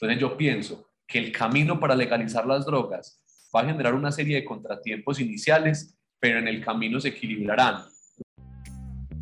[0.00, 3.20] Entonces yo pienso que el camino para legalizar las drogas
[3.54, 7.82] va a generar una serie de contratiempos iniciales, pero en el camino se equilibrarán.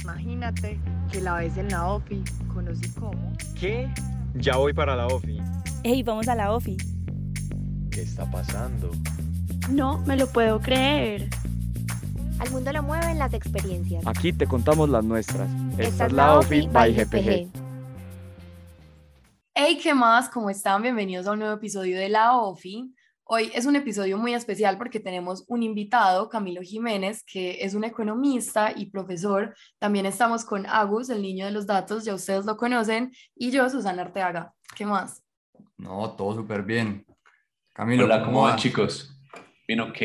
[0.02, 0.78] Imagínate
[1.10, 3.32] que la ves en la OFI, conocí cómo.
[3.58, 3.88] ¿Qué?
[4.34, 5.38] Ya voy para la OFI.
[5.82, 6.76] ¡Ey, vamos a la OFI!
[7.90, 8.90] ¿Qué está pasando?
[9.70, 11.30] No me lo puedo creer.
[12.38, 14.06] Al mundo lo mueven las experiencias.
[14.06, 15.48] Aquí te contamos las nuestras.
[15.78, 17.65] Esta es la OFI by GPG.
[19.58, 20.28] Hey, ¿qué más?
[20.28, 20.82] ¿Cómo están?
[20.82, 22.94] Bienvenidos a un nuevo episodio de la OFI.
[23.24, 27.82] Hoy es un episodio muy especial porque tenemos un invitado, Camilo Jiménez, que es un
[27.82, 29.56] economista y profesor.
[29.78, 33.70] También estamos con Agus, el niño de los datos, ya ustedes lo conocen, y yo,
[33.70, 34.52] Susana Arteaga.
[34.76, 35.24] ¿Qué más?
[35.78, 37.06] No, todo súper bien.
[37.72, 39.18] Camilo, Hola, ¿cómo van chicos?
[39.66, 39.98] Bien, ok.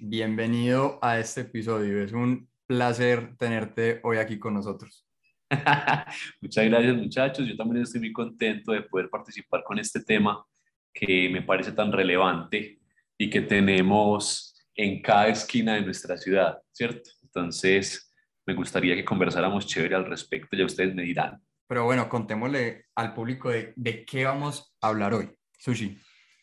[0.00, 2.02] Bienvenido a este episodio.
[2.02, 5.06] Es un placer tenerte hoy aquí con nosotros.
[6.40, 7.46] Muchas gracias muchachos.
[7.46, 10.44] Yo también estoy muy contento de poder participar con este tema
[10.92, 12.80] que me parece tan relevante
[13.18, 17.10] y que tenemos en cada esquina de nuestra ciudad, ¿cierto?
[17.22, 18.12] Entonces,
[18.46, 21.40] me gustaría que conversáramos chévere al respecto, ya ustedes me dirán.
[21.68, 25.30] Pero bueno, contémosle al público de, de qué vamos a hablar hoy.
[25.58, 25.98] Sushi.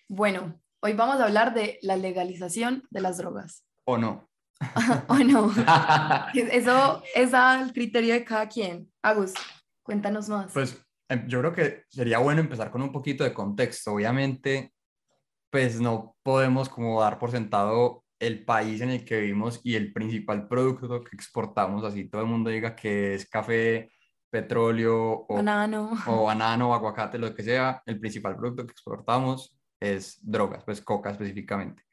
[0.08, 3.66] Bueno, hoy vamos a hablar de la legalización de las drogas.
[3.84, 4.27] ¿O no?
[5.08, 5.52] ¿O no?
[6.34, 8.92] Eso es al criterio de cada quien.
[9.02, 9.34] Agus,
[9.84, 10.52] cuéntanos más.
[10.54, 13.94] Pues em, yo creo que sería bueno empezar con un poquito de contexto.
[13.94, 14.74] Obviamente,
[15.50, 19.94] pues no podemos como dar por sentado el país en el que vivimos y el
[19.94, 23.92] principal producto que exportamos, así todo el mundo diga que es café,
[24.30, 25.92] petróleo o banano.
[26.08, 31.12] o banano, aguacate, lo que sea, el principal producto que exportamos es drogas, pues coca
[31.12, 31.84] específicamente.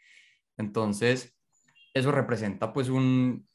[0.57, 1.35] Entonces,
[1.95, 3.48] eso representa pues un,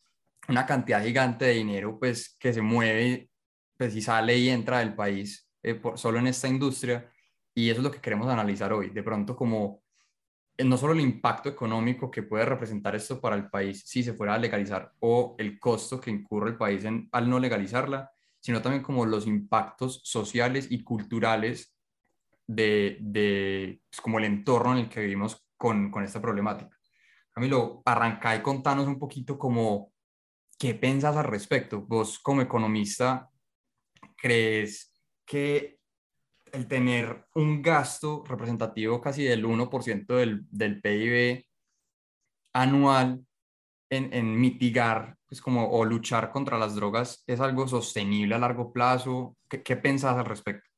[0.48, 3.30] una cantidad gigante de dinero pues que se mueve,
[3.78, 7.12] pues y sale y entra del país eh, por, solo en esta industria
[7.54, 8.90] y eso es lo que queremos analizar hoy.
[8.90, 9.84] De pronto como
[10.58, 14.14] eh, no solo el impacto económico que puede representar esto para el país si se
[14.14, 18.62] fuera a legalizar o el costo que incurre el país en, al no legalizarla, sino
[18.62, 21.76] también como los impactos sociales y culturales
[22.48, 26.79] de, de pues, como el entorno en el que vivimos con, con esta problemática.
[27.40, 29.94] Camilo, arranca y contanos un poquito como
[30.58, 31.80] qué pensas al respecto.
[31.80, 33.30] Vos como economista,
[34.18, 34.94] ¿crees
[35.26, 35.80] que
[36.52, 41.46] el tener un gasto representativo casi del 1% del, del PIB
[42.52, 43.26] anual
[43.90, 48.74] en, en, mitigar pues como, o luchar contra las drogas es algo sostenible a largo
[48.74, 49.38] plazo?
[49.50, 50.70] ¿Qué, qué pensás al respecto?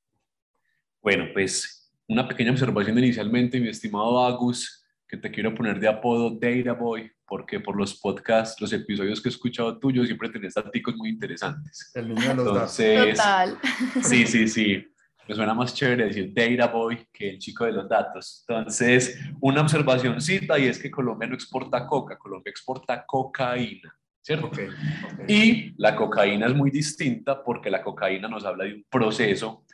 [1.02, 4.81] Bueno, pues una pequeña observación inicialmente, mi estimado Agus,
[5.12, 9.28] que te quiero poner de apodo Data Boy, porque por los podcasts, los episodios que
[9.28, 11.92] he escuchado tuyos, siempre tenés datos muy interesantes.
[11.94, 13.60] El niño de los Entonces, Total.
[14.04, 14.88] Sí, sí, sí.
[15.28, 18.46] Me suena más chévere decir Data Boy que el chico de los datos.
[18.48, 24.48] Entonces, una observacióncita y es que Colombia no exporta coca, Colombia exporta cocaína, ¿cierto?
[24.48, 24.70] Okay,
[25.14, 25.26] okay.
[25.28, 29.66] Y la cocaína es muy distinta porque la cocaína nos habla de un proceso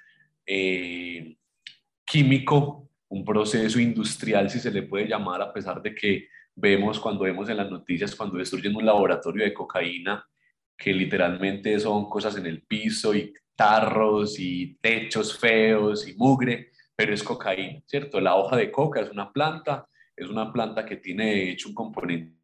[0.48, 1.38] eh,
[2.04, 7.23] químico, un proceso industrial, si se le puede llamar, a pesar de que vemos cuando
[7.23, 10.25] vemos en las noticias, cuando destruyen un laboratorio de cocaína,
[10.78, 17.13] que literalmente son cosas en el piso y tarros y techos feos y mugre, pero
[17.13, 18.19] es cocaína, ¿cierto?
[18.19, 21.75] La hoja de coca es una planta, es una planta que tiene de hecho un
[21.75, 22.38] componente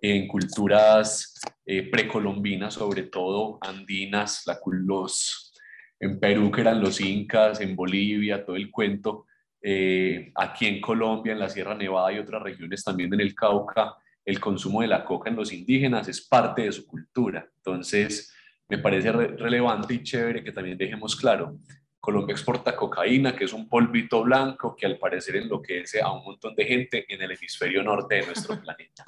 [0.00, 1.34] en culturas
[1.64, 5.52] eh, precolombinas, sobre todo andinas, la, los,
[6.00, 9.26] en Perú que eran los incas, en Bolivia, todo el cuento,
[9.62, 13.94] eh, aquí en Colombia, en la Sierra Nevada y otras regiones también en el Cauca,
[14.24, 17.48] el consumo de la coca en los indígenas es parte de su cultura.
[17.56, 18.34] Entonces,
[18.68, 21.58] me parece re relevante y chévere que también dejemos claro,
[22.02, 26.52] Colombia exporta cocaína, que es un polvito blanco que al parecer enloquece a un montón
[26.56, 29.04] de gente en el hemisferio norte de nuestro planeta.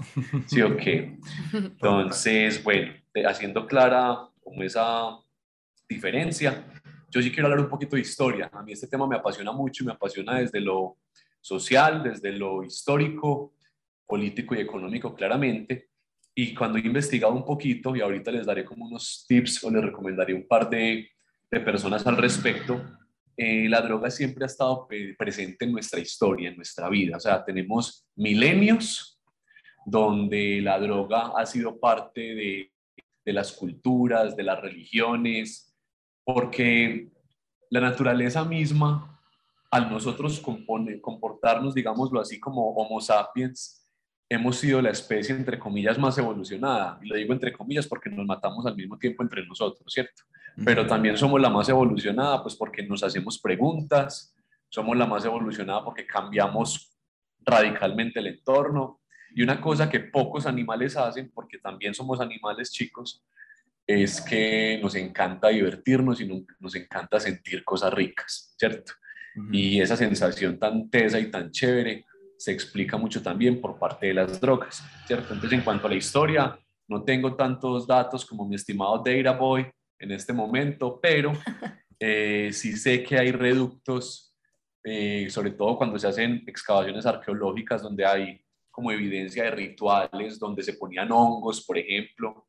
[0.46, 1.16] ¿Sí o qué?
[1.52, 2.92] Entonces, bueno,
[3.26, 5.18] haciendo clara como esa
[5.88, 6.64] diferencia,
[7.14, 8.50] yo sí quiero hablar un poquito de historia.
[8.52, 10.98] A mí este tema me apasiona mucho y me apasiona desde lo
[11.40, 13.54] social, desde lo histórico,
[14.04, 15.90] político y económico claramente.
[16.34, 19.84] Y cuando he investigado un poquito, y ahorita les daré como unos tips o les
[19.84, 21.08] recomendaré un par de,
[21.48, 22.82] de personas al respecto,
[23.36, 27.16] eh, la droga siempre ha estado presente en nuestra historia, en nuestra vida.
[27.16, 29.20] O sea, tenemos milenios
[29.86, 32.72] donde la droga ha sido parte de,
[33.24, 35.73] de las culturas, de las religiones,
[36.24, 37.10] porque
[37.70, 39.20] la naturaleza misma,
[39.70, 43.86] al nosotros compone, comportarnos, digámoslo así, como Homo sapiens,
[44.28, 46.98] hemos sido la especie, entre comillas, más evolucionada.
[47.02, 50.22] Y lo digo entre comillas porque nos matamos al mismo tiempo entre nosotros, ¿cierto?
[50.64, 54.34] Pero también somos la más evolucionada, pues porque nos hacemos preguntas
[54.74, 56.98] somos la más evolucionada porque cambiamos
[57.46, 59.00] radicalmente el entorno.
[59.32, 63.24] Y una cosa que pocos animales hacen, porque también somos animales chicos,
[63.86, 68.92] es que nos encanta divertirnos y nos encanta sentir cosas ricas, ¿cierto?
[69.50, 72.04] Y esa sensación tan tesa y tan chévere
[72.38, 75.34] se explica mucho también por parte de las drogas, ¿cierto?
[75.34, 76.58] Entonces, en cuanto a la historia,
[76.88, 79.66] no tengo tantos datos como mi estimado Data Boy
[79.98, 81.32] en este momento, pero
[81.98, 84.34] eh, sí sé que hay reductos,
[84.84, 88.40] eh, sobre todo cuando se hacen excavaciones arqueológicas donde hay
[88.70, 92.46] como evidencia de rituales, donde se ponían hongos, por ejemplo,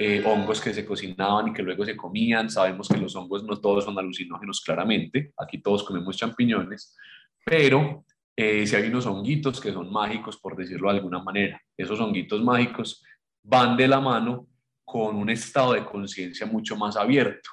[0.00, 2.48] eh, hongos que se cocinaban y que luego se comían.
[2.48, 5.32] Sabemos que los hongos no todos son alucinógenos, claramente.
[5.36, 6.96] Aquí todos comemos champiñones,
[7.44, 8.04] pero
[8.36, 11.60] eh, si hay unos honguitos que son mágicos, por decirlo de alguna manera.
[11.76, 13.02] Esos honguitos mágicos
[13.42, 14.46] van de la mano
[14.84, 17.50] con un estado de conciencia mucho más abierto.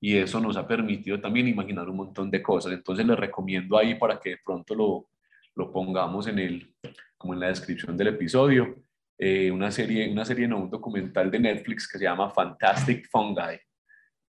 [0.00, 2.72] Y eso nos ha permitido también imaginar un montón de cosas.
[2.72, 5.08] Entonces les recomiendo ahí para que de pronto lo,
[5.56, 6.74] lo pongamos en el,
[7.18, 8.76] como en la descripción del episodio,
[9.22, 13.60] eh, una serie, una serie, no, un documental de Netflix que se llama Fantastic Fungi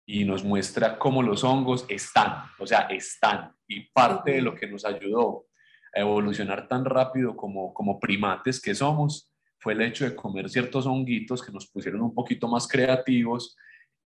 [0.06, 3.52] y nos muestra cómo los hongos están, o sea, están.
[3.66, 5.46] Y parte de lo que nos ayudó
[5.92, 10.86] a evolucionar tan rápido como, como primates que somos fue el hecho de comer ciertos
[10.86, 13.56] honguitos que nos pusieron un poquito más creativos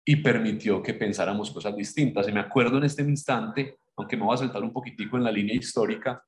[0.04, 2.26] y permitió que pensáramos cosas distintas.
[2.26, 5.30] Y me acuerdo en este instante, aunque me voy a saltar un poquitico en la
[5.30, 6.20] línea histórica,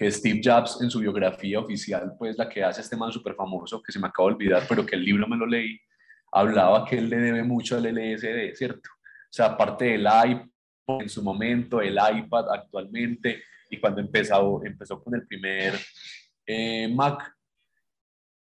[0.00, 3.82] que Steve Jobs en su biografía oficial, pues la que hace este man súper famoso,
[3.82, 5.78] que se me acaba de olvidar, pero que el libro me lo leí,
[6.32, 8.88] hablaba que él le debe mucho al LSD, ¿cierto?
[8.94, 15.04] O sea, aparte del iPod en su momento, el iPad actualmente, y cuando empezó, empezó
[15.04, 15.74] con el primer
[16.46, 17.36] eh, Mac,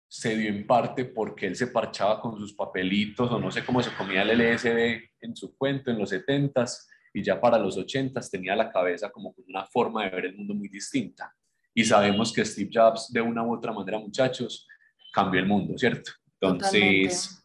[0.07, 3.83] se dio en parte porque él se parchaba con sus papelitos o no sé cómo
[3.83, 8.31] se comía el LSD en su cuento en los 70s y ya para los 80s
[8.31, 11.35] tenía la cabeza como con una forma de ver el mundo muy distinta.
[11.75, 14.67] Y sabemos que Steve Jobs, de una u otra manera, muchachos,
[15.13, 16.11] cambió el mundo, ¿cierto?
[16.41, 17.45] Entonces,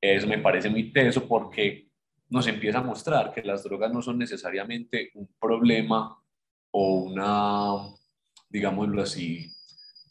[0.00, 1.88] eso me parece muy teso porque
[2.28, 6.16] nos empieza a mostrar que las drogas no son necesariamente un problema
[6.70, 7.94] o una,
[8.48, 9.52] digámoslo así,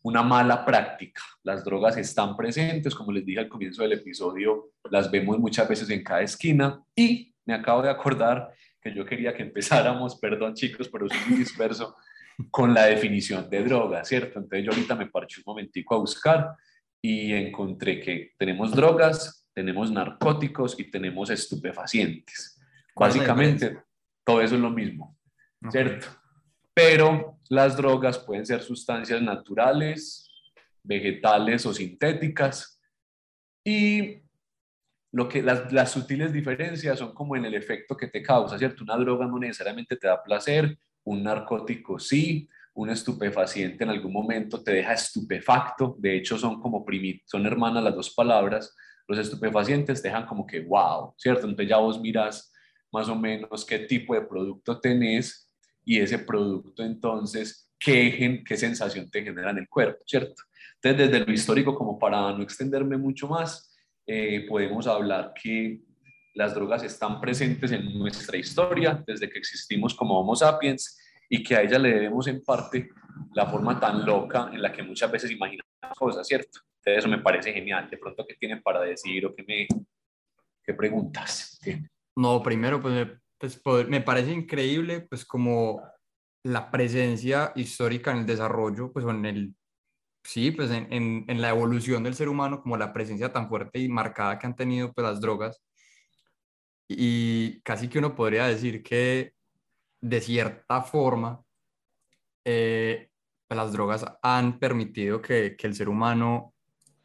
[0.03, 1.21] una mala práctica.
[1.43, 5.89] Las drogas están presentes, como les dije al comienzo del episodio, las vemos muchas veces
[5.89, 10.89] en cada esquina y me acabo de acordar que yo quería que empezáramos, perdón chicos,
[10.89, 11.95] pero soy muy disperso,
[12.51, 14.39] con la definición de droga, ¿cierto?
[14.39, 16.55] Entonces yo ahorita me parché un momentico a buscar
[17.01, 22.59] y encontré que tenemos drogas, tenemos narcóticos y tenemos estupefacientes.
[22.95, 23.77] Básicamente,
[24.25, 25.17] todo eso es lo mismo,
[25.69, 26.07] ¿cierto?
[26.73, 30.29] Pero las drogas pueden ser sustancias naturales,
[30.83, 32.81] vegetales o sintéticas
[33.65, 34.21] y
[35.11, 38.83] lo que las, las, sutiles diferencias son como en el efecto que te causa, ¿cierto?
[38.83, 40.77] Una droga no necesariamente te da placer,
[41.09, 46.85] un narcótico sí, un estupefaciente en algún momento te deja estupefacto, de hecho son como
[46.85, 48.75] primit, son hermanas las dos palabras,
[49.07, 51.47] los estupefacientes te dejan como que wow, ¿cierto?
[51.47, 52.53] Entonces ya vos miras
[52.91, 55.51] más o menos qué tipo de producto tenés
[55.83, 60.43] y ese producto entonces qué, qué sensación te genera en el cuerpo, ¿cierto?
[60.75, 65.81] Entonces desde lo histórico como para no extenderme mucho más, eh, podemos hablar que
[66.35, 70.98] las drogas están presentes en nuestra historia desde que existimos como Homo sapiens
[71.29, 72.89] y que a ella le debemos en parte
[73.33, 76.59] la forma tan loca en la que muchas veces imaginamos cosas, ¿cierto?
[76.77, 77.89] Entonces eso me parece genial.
[77.89, 79.67] De pronto, ¿qué tienen para decir o qué me
[80.63, 81.59] qué preguntas?
[82.15, 83.07] No, primero, pues
[83.63, 85.81] pues me parece increíble, pues como
[86.43, 89.55] la presencia histórica en el desarrollo, pues en el
[90.23, 93.89] sí, pues en, en, la evolución del ser humano, como la presencia tan fuerte y
[93.89, 95.61] marcada que han tenido pues, las drogas.
[96.87, 99.33] Y casi que uno podría decir que
[100.01, 101.43] de cierta forma
[102.45, 103.09] eh,
[103.49, 106.53] las drogas han permitido que, que, el ser humano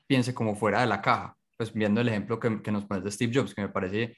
[0.07, 1.37] piense como fuera de la caja.
[1.57, 4.17] Pues viendo el ejemplo que, que nos pones de Steve Jobs, que me parece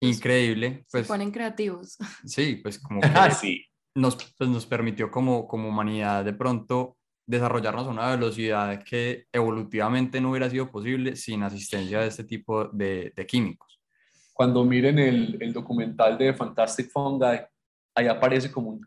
[0.00, 0.84] pues, increíble.
[0.90, 1.96] Pues, Se ponen creativos.
[2.24, 3.64] Sí, pues como que sí.
[3.94, 10.20] nos, pues, nos permitió como, como humanidad de pronto desarrollarnos a una velocidad que evolutivamente
[10.20, 13.80] no hubiera sido posible sin asistencia de este tipo de, de químicos.
[14.32, 17.40] Cuando miren el, el, documental de Fantastic Fungi,
[17.96, 18.78] ahí aparece como,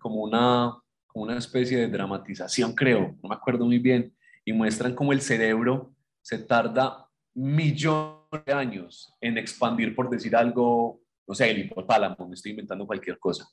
[1.13, 5.93] una especie de dramatización, creo, no me acuerdo muy bien, y muestran cómo el cerebro
[6.21, 12.35] se tarda millones de años en expandir, por decir algo, no sé, el hipotálamo, me
[12.35, 13.49] estoy inventando cualquier cosa.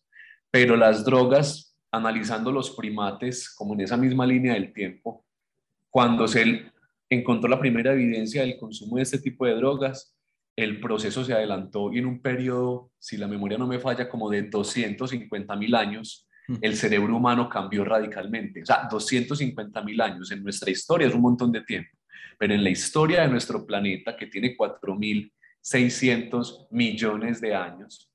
[0.50, 5.24] Pero las drogas analizando los primates como en esa misma línea del tiempo,
[5.88, 6.70] cuando se
[7.08, 10.15] encontró la primera evidencia del consumo de este tipo de drogas,
[10.56, 14.30] el proceso se adelantó y en un periodo, si la memoria no me falla, como
[14.30, 16.56] de 250 mil años, Mm.
[16.60, 18.62] el cerebro humano cambió radicalmente.
[18.62, 21.90] O sea, 250 mil años en nuestra historia es un montón de tiempo,
[22.38, 28.10] pero en la historia de nuestro planeta, que tiene 4.600 millones de años,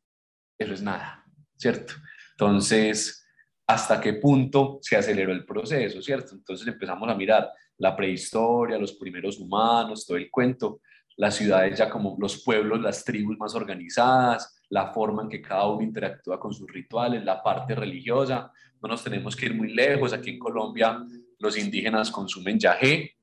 [0.57, 1.25] eso es nada,
[1.57, 1.93] ¿cierto?
[2.31, 3.27] Entonces,
[3.67, 6.35] ¿hasta qué punto se aceleró el proceso, ¿cierto?
[6.35, 10.81] Entonces empezamos a mirar la prehistoria, los primeros humanos, todo el cuento,
[11.21, 15.67] las ciudades ya como los pueblos, las tribus más organizadas, la forma en que cada
[15.67, 18.51] uno interactúa con sus rituales, la parte religiosa.
[18.81, 20.13] No nos tenemos que ir muy lejos.
[20.13, 21.05] Aquí en Colombia
[21.37, 23.17] los indígenas consumen yagé.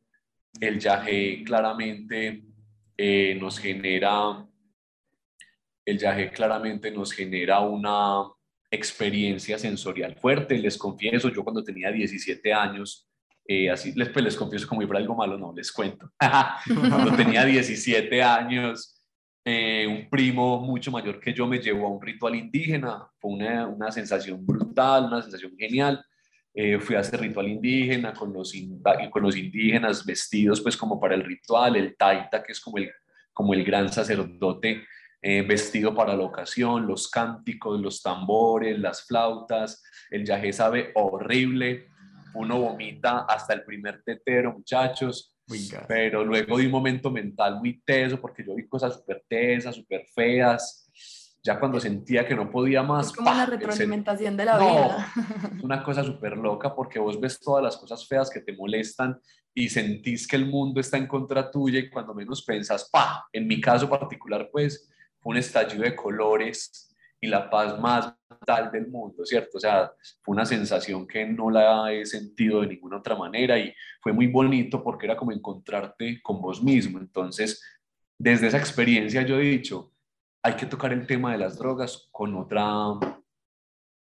[0.61, 2.45] El yagé claramente
[2.97, 4.47] eh, nos genera,
[5.85, 8.31] el claramente nos genera una
[8.71, 10.57] experiencia sensorial fuerte.
[10.57, 13.08] Les confieso, yo cuando tenía 17 años,
[13.49, 16.13] eh, así les, pues les confieso como iba algo malo, no, les cuento.
[16.67, 19.03] cuando tenía 17 años,
[19.45, 23.67] eh, un primo mucho mayor que yo me llevó a un ritual indígena, fue una,
[23.67, 26.05] una sensación brutal, una sensación genial.
[26.53, 28.53] Eh, fui a ese ritual indígena con los,
[29.11, 32.91] con los indígenas vestidos pues como para el ritual, el taita que es como el,
[33.33, 34.85] como el gran sacerdote
[35.23, 41.89] eh, vestido para la ocasión, los cánticos, los tambores, las flautas, el yaje sabe horrible,
[42.39, 45.35] uno vomita hasta el primer tetero muchachos,
[45.87, 50.07] pero luego de un momento mental muy teso, porque yo vi cosas súper tesas, súper
[50.15, 50.85] feas.
[51.43, 53.07] Ya cuando sentía que no podía más.
[53.07, 55.13] Es como una retroalimentación de la vida.
[55.57, 59.19] Es una cosa súper loca porque vos ves todas las cosas feas que te molestan
[59.55, 63.47] y sentís que el mundo está en contra tuya y cuando menos pensas, pa, en
[63.47, 68.15] mi caso particular, pues fue un estallido de colores y la paz más
[68.47, 69.59] tal del mundo, ¿cierto?
[69.59, 73.75] O sea, fue una sensación que no la he sentido de ninguna otra manera y
[74.01, 76.99] fue muy bonito porque era como encontrarte con vos mismo.
[76.99, 77.63] Entonces,
[78.19, 79.93] desde esa experiencia yo he dicho,
[80.43, 82.67] hay que tocar el tema de las drogas con otra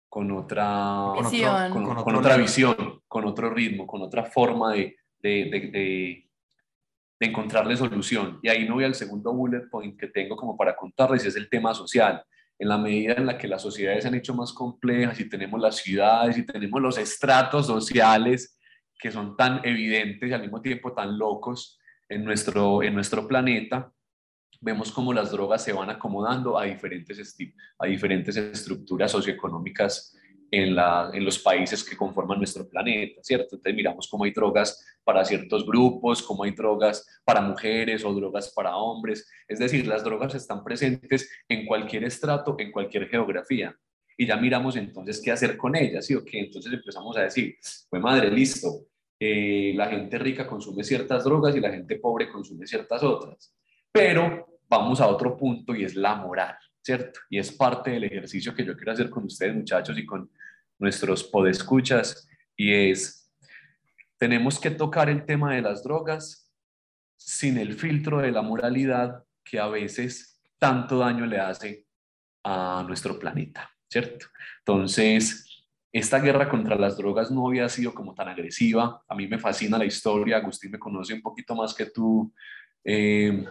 [0.08, 5.72] con otra visión, con, otra visión, con otro ritmo, con otra forma de, de, de,
[7.18, 8.38] de, encontrarle solución.
[8.44, 11.38] Y ahí no voy al segundo bullet point que tengo como para contarles, y es
[11.38, 12.26] el tema social
[12.62, 15.60] en la medida en la que las sociedades se han hecho más complejas y tenemos
[15.60, 18.56] las ciudades y tenemos los estratos sociales
[19.00, 23.92] que son tan evidentes y al mismo tiempo tan locos en nuestro, en nuestro planeta,
[24.60, 27.36] vemos cómo las drogas se van acomodando a diferentes,
[27.80, 30.16] a diferentes estructuras socioeconómicas
[30.52, 33.56] en, la, en los países que conforman nuestro planeta, ¿cierto?
[33.56, 38.52] Entonces miramos cómo hay drogas para ciertos grupos, cómo hay drogas para mujeres o drogas
[38.54, 39.28] para hombres.
[39.48, 43.74] Es decir, las drogas están presentes en cualquier estrato, en cualquier geografía.
[44.18, 46.40] Y ya miramos entonces qué hacer con ellas, ¿sí o qué?
[46.40, 47.56] Entonces empezamos a decir,
[47.90, 52.68] pues madre, listo, eh, la gente rica consume ciertas drogas y la gente pobre consume
[52.68, 53.56] ciertas otras.
[53.90, 57.22] Pero vamos a otro punto y es la moral, ¿cierto?
[57.30, 60.30] Y es parte del ejercicio que yo quiero hacer con ustedes, muchachos, y con
[60.82, 63.32] nuestros podescuchas, y es,
[64.18, 66.52] tenemos que tocar el tema de las drogas
[67.16, 71.86] sin el filtro de la moralidad que a veces tanto daño le hace
[72.44, 74.26] a nuestro planeta, ¿cierto?
[74.60, 79.04] Entonces, esta guerra contra las drogas no había sido como tan agresiva.
[79.08, 80.38] A mí me fascina la historia.
[80.38, 82.34] Agustín me conoce un poquito más que tú,
[82.84, 83.46] eh,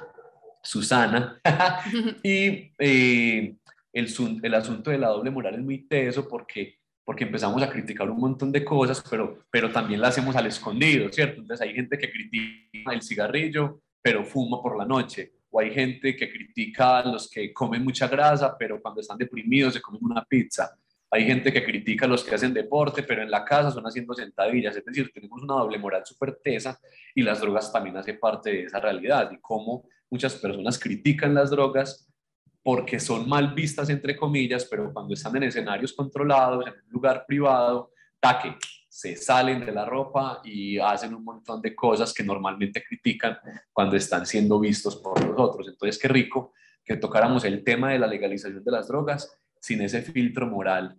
[0.63, 1.41] Susana.
[2.25, 3.57] y eh,
[3.93, 8.09] el, el asunto de la doble moral es muy teso porque porque empezamos a criticar
[8.11, 11.41] un montón de cosas, pero, pero también la hacemos al escondido, ¿cierto?
[11.41, 16.15] Entonces hay gente que critica el cigarrillo, pero fuma por la noche, o hay gente
[16.15, 20.25] que critica a los que comen mucha grasa, pero cuando están deprimidos se comen una
[20.25, 20.77] pizza.
[21.13, 24.15] Hay gente que critica a los que hacen deporte, pero en la casa son haciendo
[24.15, 24.77] sentadillas.
[24.77, 26.79] Es decir, tenemos una doble moral súper tesa
[27.17, 31.51] y las drogas también hacen parte de esa realidad y cómo muchas personas critican las
[31.51, 32.09] drogas
[32.63, 37.25] porque son mal vistas, entre comillas, pero cuando están en escenarios controlados, en un lugar
[37.27, 38.57] privado, taque,
[38.89, 43.39] se salen de la ropa y hacen un montón de cosas que normalmente critican
[43.73, 45.69] cuando están siendo vistos por los otros.
[45.69, 46.53] Entonces, qué rico
[46.85, 50.99] que tocáramos el tema de la legalización de las drogas sin ese filtro moral,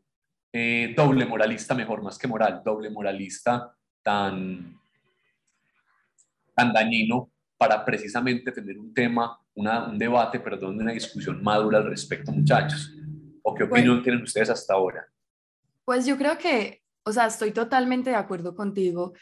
[0.53, 4.79] eh, doble moralista, mejor más que moral, doble moralista tan,
[6.55, 7.30] tan dañino
[7.61, 12.91] para precisamente tener un tema un debate, perdón, una discusión madura al respecto, muchachos?
[13.43, 15.05] ¿O qué opinión tienen ustedes hasta ahora?
[15.85, 19.13] Pues yo creo que, o sea, estoy totalmente de acuerdo contigo,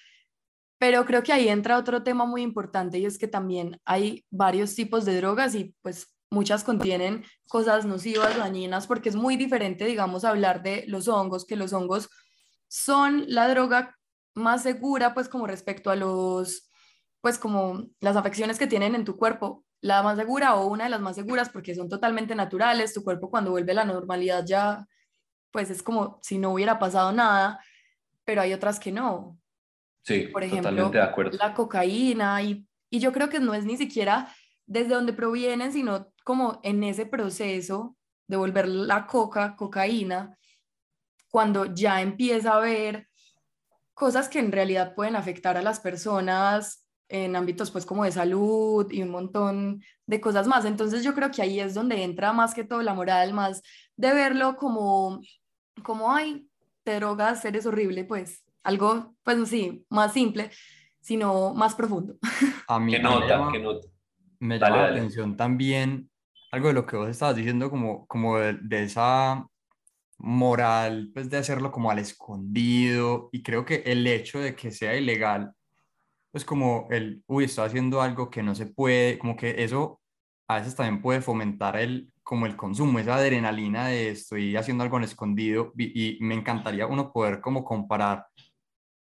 [0.77, 4.73] pero creo que ahí entra otro tema muy importante y es que también hay varios
[4.73, 10.23] tipos de drogas y pues muchas contienen cosas nocivas, dañinas, porque es muy diferente, digamos,
[10.23, 12.09] hablar de los hongos, que los hongos
[12.69, 13.97] son la droga
[14.33, 16.68] más segura, pues como respecto a los,
[17.21, 20.89] pues como las afecciones que tienen en tu cuerpo, la más segura o una de
[20.89, 24.87] las más seguras porque son totalmente naturales, tu cuerpo cuando vuelve a la normalidad ya
[25.51, 27.59] pues es como si no hubiera pasado nada,
[28.23, 29.39] pero hay otras que no.
[30.03, 31.37] Sí, Por ejemplo, totalmente de acuerdo.
[31.37, 34.33] la cocaína y, y yo creo que no es ni siquiera
[34.65, 37.97] desde donde provienen, sino como en ese proceso
[38.27, 40.37] de volver la coca, cocaína,
[41.29, 43.09] cuando ya empieza a haber
[43.95, 48.89] cosas que en realidad pueden afectar a las personas en ámbitos pues como de salud
[48.91, 50.63] y un montón de cosas más.
[50.65, 53.61] Entonces yo creo que ahí es donde entra más que todo la moral, más
[53.97, 55.19] de verlo como,
[55.83, 56.47] como ay,
[56.83, 60.51] te drogas, eres horrible, pues algo, pues sí, más simple,
[61.01, 62.15] sino más profundo.
[62.67, 63.27] A mí ¿Qué me nota?
[63.27, 63.87] llama- ¿Qué nota?
[64.41, 66.09] me Dale, llama la atención también
[66.51, 69.45] algo de lo que vos estabas diciendo, como, como de, de esa
[70.17, 73.29] moral, pues de hacerlo como al escondido.
[73.31, 75.53] Y creo que el hecho de que sea ilegal,
[76.31, 80.01] pues como el, uy, estoy haciendo algo que no se puede, como que eso
[80.47, 84.97] a veces también puede fomentar el, como el consumo, esa adrenalina de estoy haciendo algo
[84.97, 85.73] en escondido.
[85.77, 88.25] Y, y me encantaría uno poder como comparar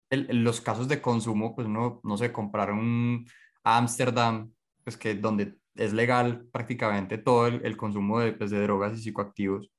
[0.09, 3.25] el- los casos de consumo, pues uno, no sé, comprar un
[3.63, 4.53] Ámsterdam,
[4.83, 9.01] pues que donde es legal prácticamente todo el, el consumo de, pues, de drogas y
[9.03, 9.71] psicoactivos,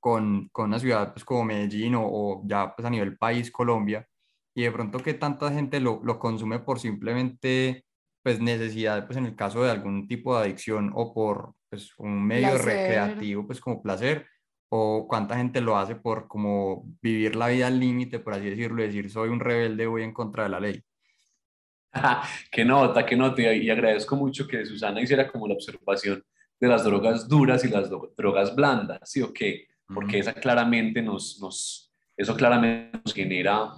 [0.00, 4.06] con, con una ciudad pues como Medellín o, o ya pues a nivel país, Colombia,
[4.54, 7.84] y de pronto que tanta gente lo, lo consume por simplemente
[8.22, 12.26] pues necesidad, pues en el caso de algún tipo de adicción o por pues un
[12.26, 12.66] medio Placer.
[12.66, 14.26] recreativo, pues como placer,
[14.68, 18.82] o cuánta gente lo hace por como vivir la vida al límite, por así decirlo,
[18.82, 20.82] decir soy un rebelde, voy en contra de la ley.
[22.52, 23.42] Qué nota, qué nota.
[23.52, 26.22] Y agradezco mucho que Susana hiciera como la observación
[26.60, 29.66] de las drogas duras y las drogas blandas, ¿sí o qué?
[29.92, 33.72] Porque esa claramente nos, nos, eso claramente nos genera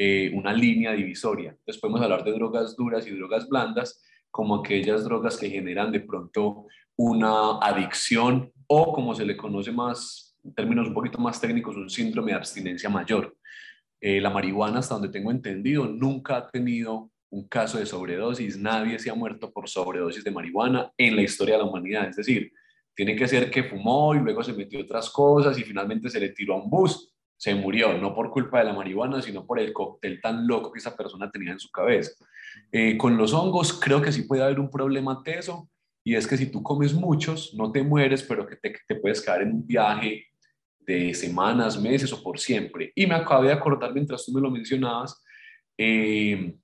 [0.00, 1.50] eh, una línea divisoria.
[1.50, 4.00] Entonces podemos hablar de drogas duras y drogas blandas
[4.30, 10.38] como aquellas drogas que generan de pronto una adicción o como se le conoce más,
[10.44, 13.36] en términos un poquito más técnicos, un síndrome de abstinencia mayor.
[14.00, 19.00] Eh, la marihuana, hasta donde tengo entendido, nunca ha tenido un caso de sobredosis, nadie
[19.00, 22.08] se ha muerto por sobredosis de marihuana en la historia de la humanidad.
[22.08, 22.52] Es decir,
[22.94, 26.28] tiene que ser que fumó y luego se metió otras cosas y finalmente se le
[26.28, 29.72] tiró a un bus, se murió, no por culpa de la marihuana, sino por el
[29.72, 32.12] cóctel tan loco que esa persona tenía en su cabeza.
[32.72, 35.70] Eh, con los hongos creo que sí puede haber un problema teso
[36.04, 39.20] y es que si tú comes muchos, no te mueres, pero que te, te puedes
[39.20, 40.26] quedar en un viaje
[40.80, 42.92] de semanas, meses o por siempre.
[42.94, 45.22] Y me acabé de acordar mientras tú me lo mencionabas,
[45.76, 46.56] eh,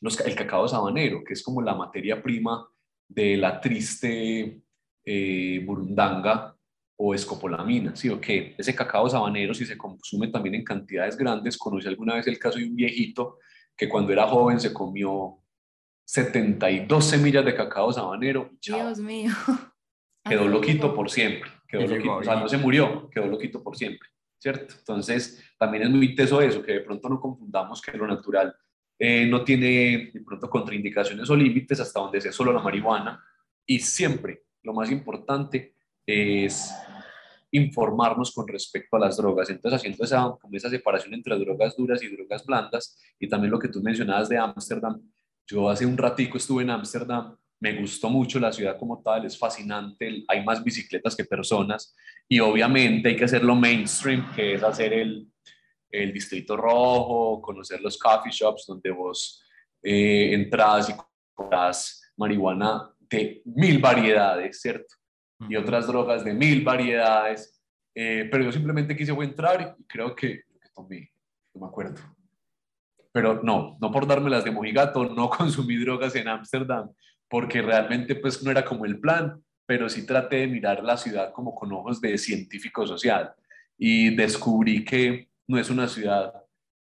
[0.00, 2.68] los, el cacao sabanero, que es como la materia prima
[3.08, 4.60] de la triste
[5.04, 6.55] eh, burundanga
[6.96, 8.54] o escopolamina, ¿sí o qué?
[8.56, 12.58] Ese cacao sabanero, si se consume también en cantidades grandes, conocí alguna vez el caso
[12.58, 13.38] de un viejito
[13.76, 15.38] que cuando era joven se comió
[16.06, 19.30] 72 semillas de cacao sabanero y chao, Dios mío.
[20.24, 24.08] quedó loquito por siempre, quedó loquito, o sea, no se murió, quedó loquito por siempre,
[24.38, 24.74] ¿cierto?
[24.78, 28.56] Entonces, también es muy teso eso, que de pronto no confundamos que lo natural
[28.98, 33.22] eh, no tiene de pronto contraindicaciones o límites hasta donde sea solo la marihuana
[33.66, 35.75] y siempre lo más importante
[36.06, 36.72] es
[37.50, 39.50] informarnos con respecto a las drogas.
[39.50, 43.68] Entonces, haciendo esa, esa separación entre drogas duras y drogas blandas, y también lo que
[43.68, 45.00] tú mencionabas de Ámsterdam,
[45.46, 49.38] yo hace un ratico estuve en Ámsterdam, me gustó mucho la ciudad como tal, es
[49.38, 51.94] fascinante, hay más bicicletas que personas,
[52.28, 55.26] y obviamente hay que hacerlo mainstream, que es hacer el,
[55.90, 59.42] el distrito rojo, conocer los coffee shops donde vos
[59.82, 60.94] eh, entras y
[61.34, 64.94] compras marihuana de mil variedades, ¿cierto?
[65.48, 67.62] Y otras drogas de mil variedades,
[67.94, 71.10] eh, pero yo simplemente quise entrar y creo que, que tomé,
[71.54, 72.00] no me acuerdo.
[73.12, 76.90] Pero no, no por darme las de mojigato, no consumí drogas en Ámsterdam,
[77.28, 81.32] porque realmente pues no era como el plan, pero sí traté de mirar la ciudad
[81.32, 83.32] como con ojos de científico social
[83.76, 86.32] y descubrí que no es una ciudad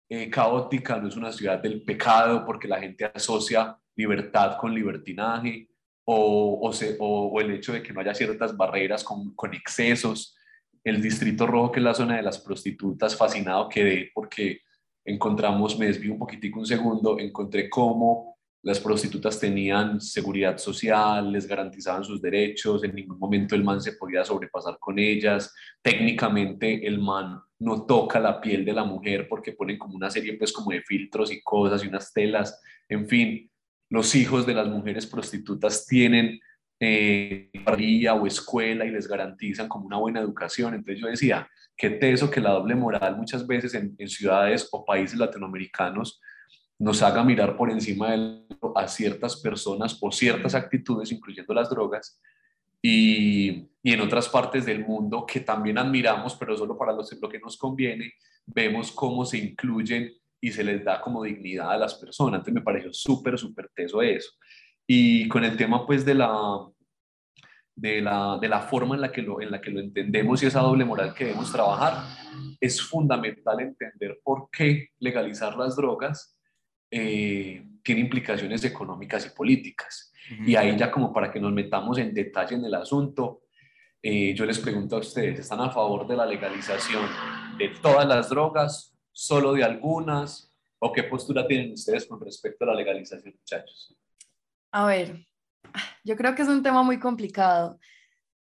[0.10, 5.70] eh, caótica, no es una ciudad del pecado, porque la gente asocia libertad con libertinaje,
[6.14, 10.36] o, el hecho de que no haya ciertas barreras con, con excesos.
[10.84, 14.62] El Distrito Rojo, que es la zona de las prostitutas, fascinado quedé porque
[15.06, 18.32] encontramos, me desvío un poquitico un segundo, encontré cómo
[18.64, 23.94] las prostitutas tenían seguridad social, les garantizaban sus derechos, en ningún momento el man se
[23.94, 29.54] podía sobrepasar con ellas, técnicamente el man no toca la piel de la mujer porque
[29.54, 33.51] ponen como una serie pues como de filtros y cosas y unas telas, en fin,
[33.92, 36.40] los hijos de las mujeres prostitutas tienen
[36.80, 37.52] eh,
[38.14, 40.74] o escuela y les garantizan como una buena educación.
[40.74, 44.86] Entonces yo decía, qué teso que la doble moral muchas veces en, en ciudades o
[44.86, 46.22] países latinoamericanos
[46.80, 52.20] nos haga mirar por encima de a ciertas personas o ciertas actitudes, incluyendo las drogas,
[52.82, 57.30] y, y en otras partes del mundo que también admiramos, pero solo para los, lo
[57.30, 58.14] que nos conviene,
[58.46, 62.40] vemos cómo se incluyen y se les da como dignidad a las personas.
[62.40, 64.32] Entonces me pareció súper, súper teso eso.
[64.88, 66.68] Y con el tema pues de la,
[67.76, 70.48] de la, de la forma en la, que lo, en la que lo entendemos y
[70.48, 72.04] esa doble moral que debemos trabajar,
[72.60, 76.38] es fundamental entender por qué legalizar las drogas
[76.90, 80.12] eh, tiene implicaciones económicas y políticas.
[80.46, 83.42] Y ahí ya como para que nos metamos en detalle en el asunto,
[84.02, 87.06] eh, yo les pregunto a ustedes, ¿están a favor de la legalización
[87.58, 90.52] de todas las drogas, solo de algunas?
[90.80, 93.96] ¿O qué postura tienen ustedes con respecto a la legalización, muchachos?
[94.72, 95.26] A ver,
[96.04, 97.80] yo creo que es un tema muy complicado.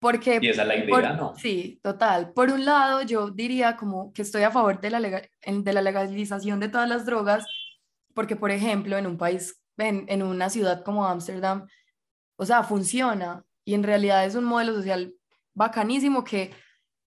[0.00, 1.34] Porque, y esa es la idea, ¿no?
[1.36, 2.32] Sí, total.
[2.32, 6.60] Por un lado, yo diría como que estoy a favor de la, de la legalización
[6.60, 7.44] de todas las drogas,
[8.14, 11.66] porque, por ejemplo, en un país, en, en una ciudad como Ámsterdam,
[12.36, 15.14] o sea, funciona y en realidad es un modelo social
[15.54, 16.52] bacanísimo que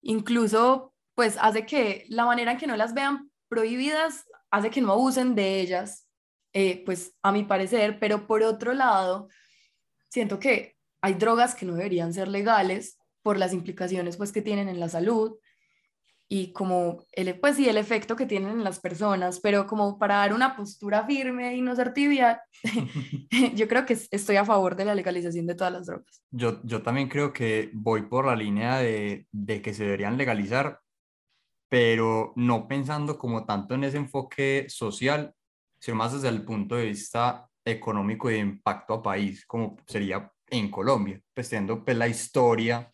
[0.02, 4.92] incluso pues hace que la manera en que no las vean prohibidas hace que no
[4.92, 6.08] abusen de ellas,
[6.54, 9.28] eh, pues a mi parecer, pero por otro lado,
[10.08, 14.70] siento que hay drogas que no deberían ser legales por las implicaciones pues que tienen
[14.70, 15.36] en la salud
[16.30, 20.16] y como el, pues sí, el efecto que tienen en las personas, pero como para
[20.16, 22.42] dar una postura firme y no ser tibia,
[23.54, 26.22] yo creo que estoy a favor de la legalización de todas las drogas.
[26.30, 30.80] Yo, yo también creo que voy por la línea de, de que se deberían legalizar,
[31.72, 35.34] pero no pensando como tanto en ese enfoque social,
[35.80, 40.30] sino más desde el punto de vista económico y de impacto a país, como sería
[40.50, 42.92] en Colombia, pues teniendo pues la historia,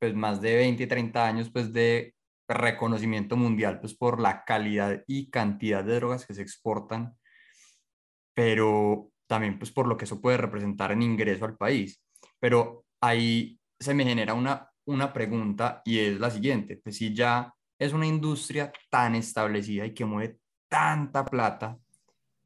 [0.00, 2.12] pues más de 20, 30 años pues de
[2.48, 7.16] reconocimiento mundial pues por la calidad y cantidad de drogas que se exportan,
[8.34, 12.02] pero también pues por lo que eso puede representar en ingreso al país.
[12.40, 17.54] Pero ahí se me genera una, una pregunta y es la siguiente, pues si ya
[17.78, 20.38] es una industria tan establecida y que mueve
[20.68, 21.78] tanta plata,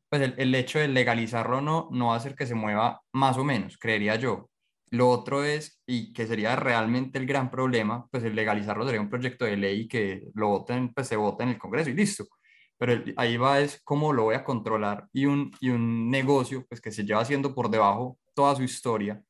[0.08, 3.38] pues el, el hecho de legalizarlo no, no va a hacer que se mueva más
[3.38, 4.50] o menos, creería yo.
[4.90, 9.08] Lo otro es, y que sería realmente el gran problema, pues el legalizarlo sería un
[9.08, 12.26] proyecto de ley que lo voten, pues se vota en el Congreso y listo.
[12.76, 16.80] Pero ahí va es cómo lo voy a controlar y un, y un negocio pues
[16.82, 19.22] que se lleva haciendo por debajo toda su historia,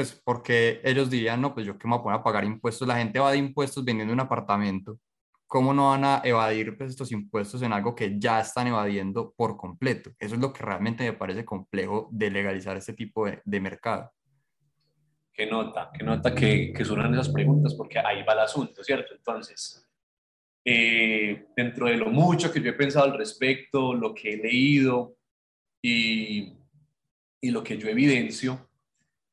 [0.00, 2.88] pues porque ellos dirían, no, pues yo qué me voy a poner a pagar impuestos,
[2.88, 4.98] la gente va de impuestos vendiendo un apartamento,
[5.46, 9.58] ¿cómo no van a evadir pues, estos impuestos en algo que ya están evadiendo por
[9.58, 10.10] completo?
[10.18, 14.10] Eso es lo que realmente me parece complejo de legalizar este tipo de, de mercado
[15.34, 19.14] que nota, que nota que, que surjan esas preguntas, porque ahí va el asunto, ¿cierto?
[19.14, 19.86] Entonces,
[20.64, 25.14] eh, dentro de lo mucho que yo he pensado al respecto, lo que he leído
[25.82, 26.54] y,
[27.42, 28.69] y lo que yo evidencio,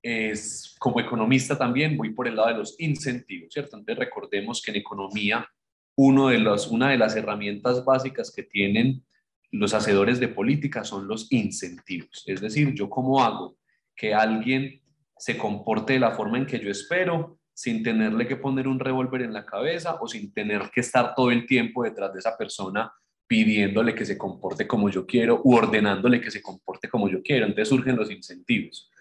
[0.01, 3.77] es como economista también voy por el lado de los incentivos, ¿cierto?
[3.77, 5.47] Entonces recordemos que en economía
[5.95, 9.03] uno de los, una de las herramientas básicas que tienen
[9.51, 12.23] los hacedores de política son los incentivos.
[12.27, 13.57] Es decir, yo cómo hago
[13.95, 14.81] que alguien
[15.17, 19.23] se comporte de la forma en que yo espero, sin tenerle que poner un revólver
[19.23, 22.91] en la cabeza o sin tener que estar todo el tiempo detrás de esa persona
[23.25, 27.45] pidiéndole que se comporte como yo quiero u ordenándole que se comporte como yo quiero.
[27.45, 28.91] Entonces surgen los incentivos.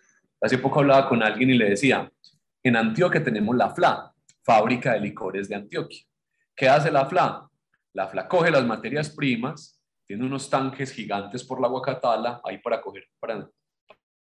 [0.46, 2.08] Hace poco hablaba con alguien y le decía,
[2.62, 6.04] en Antioquia tenemos la FLA, fábrica de licores de Antioquia.
[6.54, 7.50] ¿Qué hace la FLA?
[7.92, 12.80] La FLA coge las materias primas, tiene unos tanques gigantes por la Guacatala, ahí para
[12.80, 13.50] coger, para,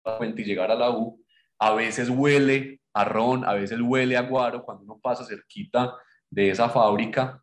[0.01, 1.23] para y llegar a la U,
[1.59, 5.93] a veces huele a ron, a veces huele a guaro cuando uno pasa cerquita
[6.31, 7.39] de esa fábrica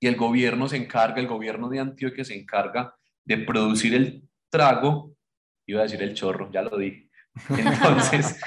[0.00, 5.14] y el gobierno se encarga, el gobierno de Antioquia se encarga de producir el trago,
[5.68, 7.07] iba a decir el chorro, ya lo dije.
[7.58, 8.40] Entonces,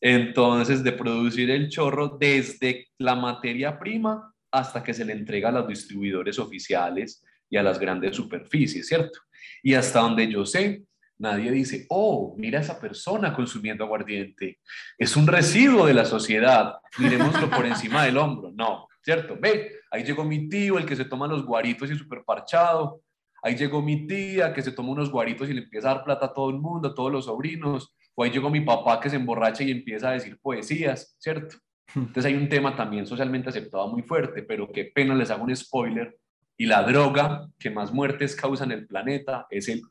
[0.00, 5.52] entonces de producir el chorro desde la materia prima hasta que se le entrega a
[5.52, 9.18] los distribuidores oficiales y a las grandes superficies, ¿cierto?
[9.60, 10.84] Y hasta donde yo sé,
[11.18, 14.60] Nadie dice, oh, mira a esa persona consumiendo aguardiente.
[14.96, 16.76] Es un residuo de la sociedad.
[16.98, 18.52] Miremoslo por encima del hombro.
[18.54, 19.36] No, ¿cierto?
[19.40, 23.02] Ve, ahí llegó mi tío, el que se toma los guaritos y súper parchado.
[23.42, 26.26] Ahí llegó mi tía, que se toma unos guaritos y le empieza a dar plata
[26.26, 27.92] a todo el mundo, a todos los sobrinos.
[28.20, 31.56] O ahí llegó mi papá que se emborracha y empieza a decir poesías, ¿cierto?
[31.94, 35.54] Entonces hay un tema también socialmente aceptado muy fuerte, pero qué pena les hago un
[35.54, 36.18] spoiler.
[36.56, 39.82] Y la droga que más muertes causa en el planeta es el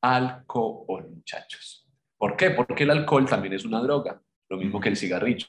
[0.00, 1.88] alcohol, muchachos.
[2.18, 2.50] ¿Por qué?
[2.50, 5.46] Porque el alcohol también es una droga, lo mismo que el cigarrillo,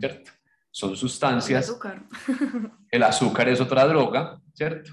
[0.00, 0.32] ¿cierto?
[0.72, 1.68] Son sustancias.
[1.68, 2.02] El azúcar.
[2.90, 4.90] el azúcar es otra droga, ¿cierto?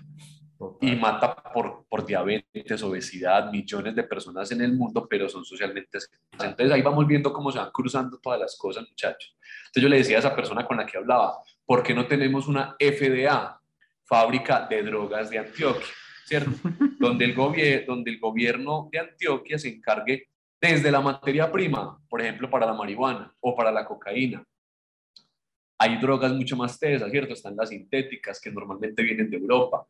[0.81, 5.97] Y mata por, por diabetes, obesidad, millones de personas en el mundo, pero son socialmente
[6.31, 9.35] Entonces ahí vamos viendo cómo se van cruzando todas las cosas, muchachos.
[9.67, 12.47] Entonces yo le decía a esa persona con la que hablaba, ¿por qué no tenemos
[12.47, 13.59] una FDA,
[14.05, 15.87] fábrica de drogas de Antioquia?
[16.25, 16.51] ¿Cierto?
[16.99, 20.29] donde, el donde el gobierno de Antioquia se encargue
[20.61, 24.45] desde la materia prima, por ejemplo, para la marihuana o para la cocaína.
[25.77, 27.33] Hay drogas mucho más tesas, ¿cierto?
[27.33, 29.85] Están las sintéticas que normalmente vienen de Europa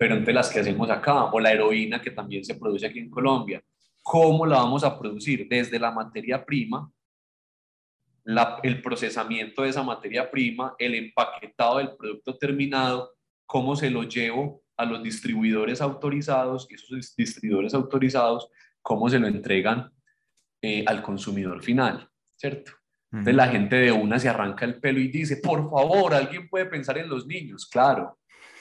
[0.00, 3.10] pero entre las que hacemos acá, o la heroína que también se produce aquí en
[3.10, 3.62] Colombia.
[4.02, 5.46] ¿Cómo la vamos a producir?
[5.46, 6.90] Desde la materia prima,
[8.62, 13.12] el procesamiento de esa materia prima, el empaquetado del producto terminado,
[13.44, 18.48] cómo se lo llevo a los distribuidores autorizados y esos distribuidores autorizados,
[18.80, 19.92] cómo se lo entregan
[20.62, 22.72] eh, al consumidor final, ¿cierto?
[23.12, 26.64] Entonces la gente de una se arranca el pelo y dice, por favor, alguien puede
[26.64, 27.66] pensar en los niños.
[27.66, 28.19] Claro,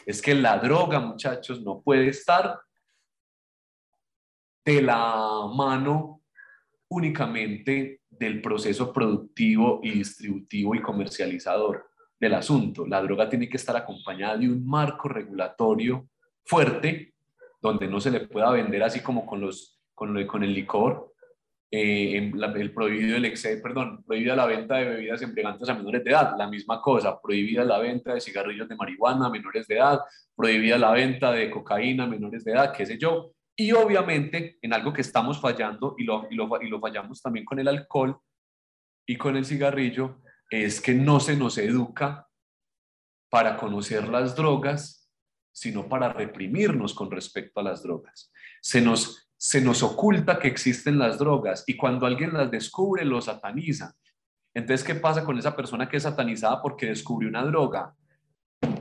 [0.09, 2.59] es que la droga, muchachos, no puede estar
[4.65, 6.23] de la mano
[6.87, 12.87] únicamente del proceso productivo y distributivo y comercializador del asunto.
[12.87, 16.09] La droga tiene que estar acompañada de un marco regulatorio
[16.43, 17.13] fuerte,
[17.61, 21.08] donde no se le pueda vender así como con, los, con, con el licor,
[21.71, 26.09] eh, el prohibido el exceso, perdón, prohibida la venta de bebidas embriagantes a menores de
[26.09, 29.99] edad, la misma cosa, prohibida la venta de cigarrillos de marihuana a menores de edad,
[30.35, 33.33] prohibida la venta de cocaína a menores de edad, qué sé yo.
[33.55, 37.45] Y obviamente en algo que estamos fallando y lo, y lo, y lo fallamos también
[37.45, 38.17] con el alcohol
[39.05, 42.27] y con el cigarrillo, es que no se nos educa
[43.29, 45.11] para conocer las drogas,
[45.51, 48.31] sino para reprimirnos con respecto a las drogas.
[48.61, 53.21] Se nos se nos oculta que existen las drogas y cuando alguien las descubre, lo
[53.21, 53.95] sataniza.
[54.53, 57.95] Entonces, ¿qué pasa con esa persona que es satanizada porque descubrió una droga?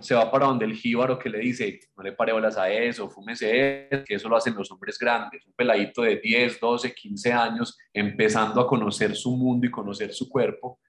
[0.00, 3.08] Se va para donde el jíbaro que le dice, no le pare bolas a eso,
[3.08, 7.32] fúmese eso, que eso lo hacen los hombres grandes, un peladito de 10, 12, 15
[7.32, 10.80] años, empezando a conocer su mundo y conocer su cuerpo,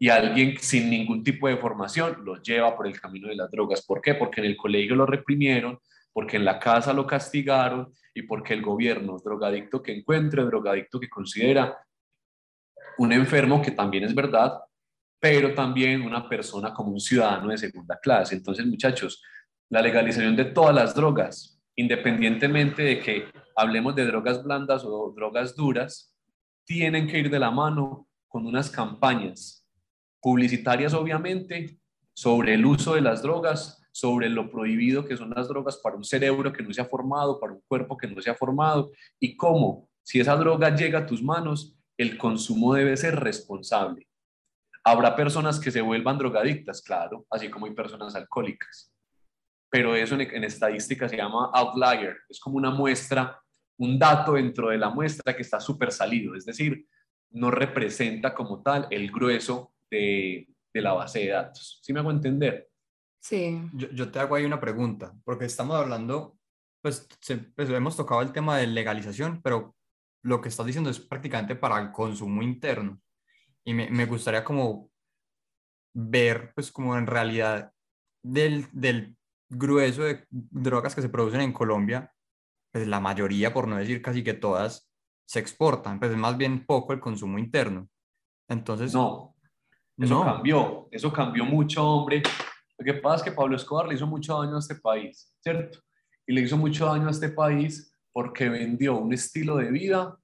[0.00, 3.86] y alguien sin ningún tipo de formación lo lleva por el camino de las drogas.
[3.86, 4.14] ¿Por qué?
[4.14, 5.78] Porque en el colegio lo reprimieron,
[6.12, 11.10] porque en la casa lo castigaron y porque el gobierno, drogadicto que encuentre, drogadicto que
[11.10, 11.76] considera
[12.98, 14.60] un enfermo, que también es verdad,
[15.20, 18.36] pero también una persona como un ciudadano de segunda clase.
[18.36, 19.22] Entonces, muchachos,
[19.68, 23.24] la legalización de todas las drogas, independientemente de que
[23.56, 26.14] hablemos de drogas blandas o drogas duras,
[26.64, 29.66] tienen que ir de la mano con unas campañas
[30.20, 31.78] publicitarias, obviamente,
[32.14, 36.02] sobre el uso de las drogas, sobre lo prohibido que son las drogas para un
[36.02, 39.36] cerebro que no se ha formado, para un cuerpo que no se ha formado, y
[39.36, 44.08] cómo, si esa droga llega a tus manos, el consumo debe ser responsable.
[44.82, 48.92] Habrá personas que se vuelvan drogadictas, claro, así como hay personas alcohólicas,
[49.70, 53.40] pero eso en, en estadística se llama outlier, es como una muestra,
[53.78, 56.84] un dato dentro de la muestra que está súper salido, es decir,
[57.30, 61.78] no representa como tal el grueso de, de la base de datos.
[61.80, 62.68] ¿Sí me hago entender?
[63.24, 63.58] Sí.
[63.72, 66.36] Yo, te hago ahí una pregunta, porque estamos hablando,
[66.82, 67.08] pues,
[67.56, 69.74] pues, hemos tocado el tema de legalización, pero
[70.22, 73.00] lo que estás diciendo es prácticamente para el consumo interno.
[73.64, 74.90] Y me, me gustaría como
[75.94, 77.72] ver, pues, como en realidad
[78.22, 79.16] del, del
[79.48, 82.12] grueso de drogas que se producen en Colombia,
[82.74, 84.92] pues la mayoría, por no decir casi que todas,
[85.26, 87.88] se exportan, pues es más bien poco el consumo interno.
[88.50, 88.92] Entonces...
[88.92, 89.34] No,
[89.96, 92.22] eso cambió, eso cambió mucho, hombre.
[92.78, 95.78] Lo que pasa es que Pablo Escobar le hizo mucho daño a este país, ¿cierto?
[96.26, 100.18] Y le hizo mucho daño a este país porque vendió un estilo de vida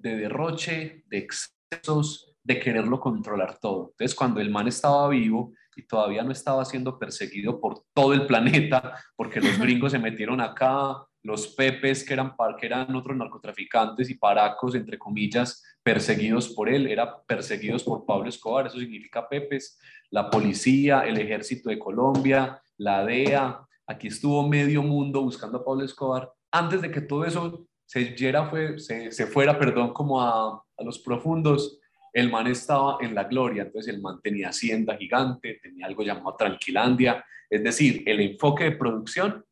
[0.00, 3.90] de derroche, de excesos, de quererlo controlar todo.
[3.90, 8.26] Entonces, cuando el man estaba vivo y todavía no estaba siendo perseguido por todo el
[8.26, 14.08] planeta, porque los gringos se metieron acá, los pepes que eran, que eran otros narcotraficantes
[14.08, 19.78] y paracos, entre comillas, perseguidos por él, eran perseguidos por Pablo Escobar, eso significa pepes,
[20.10, 25.84] la policía, el ejército de Colombia, la DEA, aquí estuvo medio mundo buscando a Pablo
[25.84, 28.16] Escobar, antes de que todo eso se,
[28.48, 31.78] fue, se, se fuera, perdón, como a, a los profundos,
[32.14, 36.36] el man estaba en la gloria, entonces el man tenía hacienda gigante, tenía algo llamado
[36.36, 39.44] Tranquilandia, es decir, el enfoque de producción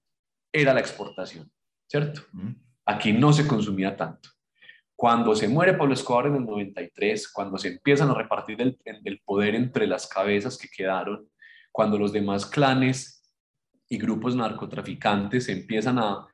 [0.51, 1.51] era la exportación.
[1.87, 2.23] ¿Cierto?
[2.85, 4.31] Aquí no se consumía tanto.
[4.95, 9.55] Cuando se muere Pablo Escobar en el 93, cuando se empiezan a repartir el, poder
[9.55, 11.29] entre las cabezas que quedaron,
[11.71, 13.23] cuando los demás clanes
[13.89, 16.27] y grupos narcotraficantes empiezan a,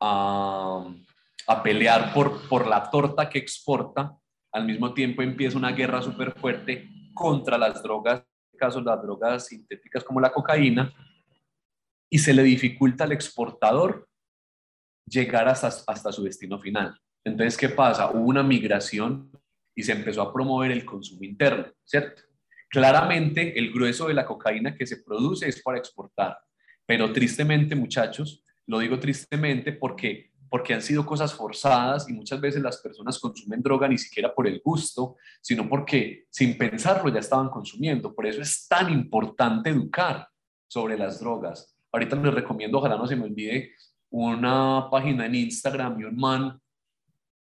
[0.00, 4.16] a, pelear por, por la torta que exporta,
[4.52, 9.00] al mismo tiempo empieza una guerra súper fuerte contra las drogas, en este caso las
[9.00, 10.92] drogas sintéticas como la cocaína,
[12.10, 14.07] y se le dificulta al exportador
[15.08, 16.98] llegar hasta, hasta su destino final.
[17.24, 18.10] Entonces, ¿qué pasa?
[18.10, 19.30] Hubo una migración
[19.74, 22.22] y se empezó a promover el consumo interno, ¿cierto?
[22.68, 26.36] Claramente, el grueso de la cocaína que se produce es para exportar,
[26.86, 32.62] pero tristemente, muchachos, lo digo tristemente porque porque han sido cosas forzadas y muchas veces
[32.62, 37.50] las personas consumen droga ni siquiera por el gusto, sino porque sin pensarlo ya estaban
[37.50, 38.14] consumiendo.
[38.14, 40.28] Por eso es tan importante educar
[40.66, 41.76] sobre las drogas.
[41.92, 43.72] Ahorita les recomiendo, ojalá no se me olvide,
[44.10, 46.60] una página en Instagram y un man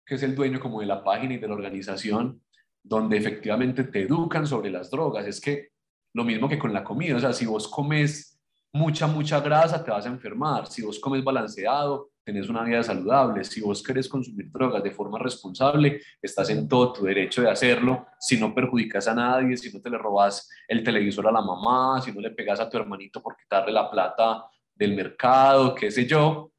[0.05, 2.43] que es el dueño como de la página y de la organización,
[2.83, 5.27] donde efectivamente te educan sobre las drogas.
[5.27, 5.71] Es que
[6.13, 8.39] lo mismo que con la comida, o sea, si vos comes
[8.73, 10.67] mucha, mucha grasa, te vas a enfermar.
[10.67, 13.45] Si vos comes balanceado, tenés una vida saludable.
[13.45, 18.07] Si vos querés consumir drogas de forma responsable, estás en todo tu derecho de hacerlo.
[18.19, 22.01] Si no perjudicas a nadie, si no te le robas el televisor a la mamá,
[22.03, 26.07] si no le pegas a tu hermanito por quitarle la plata del mercado, qué sé
[26.07, 26.54] yo.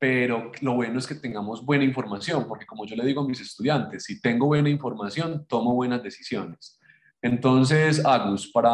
[0.00, 3.40] Pero lo bueno es que tengamos buena información, porque como yo le digo a mis
[3.40, 6.80] estudiantes, si tengo buena información, tomo buenas decisiones.
[7.20, 8.72] Entonces, Agus, para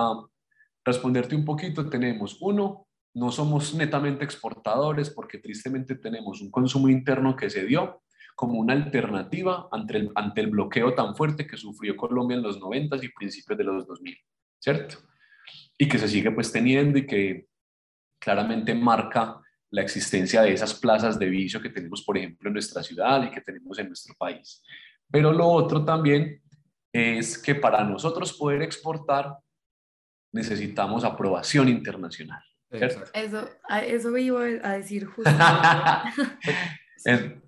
[0.85, 7.35] responderte un poquito, tenemos uno, no somos netamente exportadores porque tristemente tenemos un consumo interno
[7.35, 8.03] que se dio
[8.37, 13.09] como una alternativa ante el, bloqueo tan fuerte que sufrió Colombia en los 90 y
[13.09, 14.17] principios de los 2000,
[14.61, 14.99] ¿cierto?
[15.77, 17.49] Y que se sigue pues teniendo y que
[18.21, 22.83] claramente marca la existencia de esas plazas de vicio que tenemos, por ejemplo, en nuestra
[22.83, 24.63] ciudad y que tenemos en nuestro país.
[25.11, 26.43] Pero lo otro también
[26.93, 29.37] es que para nosotros poder exportar
[30.33, 32.43] necesitamos aprobación internacional.
[32.71, 33.49] Eso,
[33.87, 35.31] eso iba a decir justo.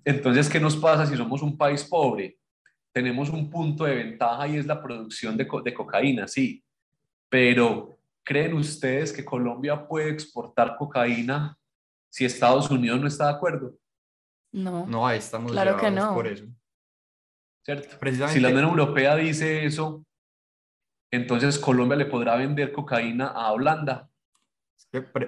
[0.05, 2.37] Entonces, ¿qué nos pasa si somos un país pobre?
[2.91, 6.63] Tenemos un punto de ventaja y es la producción de, de cocaína, sí,
[7.29, 11.55] pero ¿creen ustedes que Colombia puede exportar cocaína
[12.09, 13.75] si Estados Unidos no está de acuerdo?
[14.51, 14.85] No.
[14.87, 16.13] No, ahí estamos claro que no.
[16.13, 16.45] por eso.
[17.63, 17.87] ¿Cierto?
[18.29, 20.03] Si la Unión Europea dice eso,
[21.11, 24.09] entonces Colombia le podrá vender cocaína a Holanda.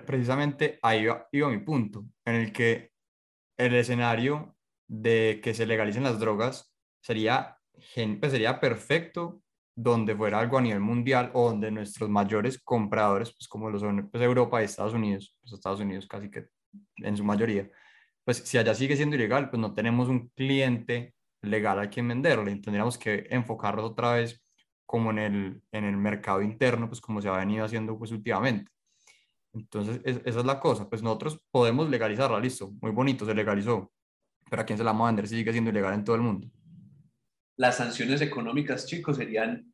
[0.06, 2.92] precisamente ahí iba, mi punto, en el que
[3.58, 4.56] el escenario
[4.88, 7.58] de que se legalicen las drogas sería,
[8.20, 9.42] pues sería perfecto
[9.76, 14.10] donde fuera algo a nivel mundial o donde nuestros mayores compradores, pues como lo son
[14.10, 16.48] pues Europa y Estados Unidos, pues Estados Unidos casi que
[16.98, 17.70] en su mayoría,
[18.24, 22.56] pues si allá sigue siendo ilegal, pues no tenemos un cliente legal a quien venderle,
[22.58, 24.44] tendríamos que enfocarnos otra vez
[24.86, 28.72] como en el, en el mercado interno, pues como se ha venido haciendo pues últimamente.
[29.54, 33.92] Entonces, esa es la cosa, pues nosotros podemos legalizarla, listo, muy bonito, se legalizó,
[34.50, 36.22] pero ¿a quién se la vamos a vender si sigue siendo ilegal en todo el
[36.22, 36.48] mundo?
[37.58, 39.74] Las sanciones económicas, chicos, serían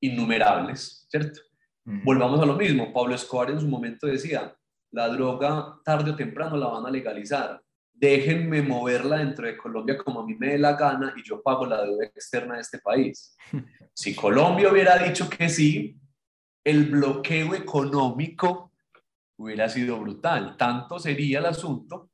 [0.00, 1.40] innumerables, ¿cierto?
[1.84, 4.56] Volvamos a lo mismo, Pablo Escobar en su momento decía,
[4.94, 7.60] la droga tarde o temprano la van a legalizar,
[7.92, 11.66] déjenme moverla dentro de Colombia como a mí me dé la gana y yo pago
[11.66, 13.36] la deuda externa de este país.
[13.96, 15.96] Si Colombia hubiera dicho que sí,
[16.64, 18.72] el bloqueo económico
[19.36, 20.56] hubiera sido brutal.
[20.56, 22.10] Tanto sería el asunto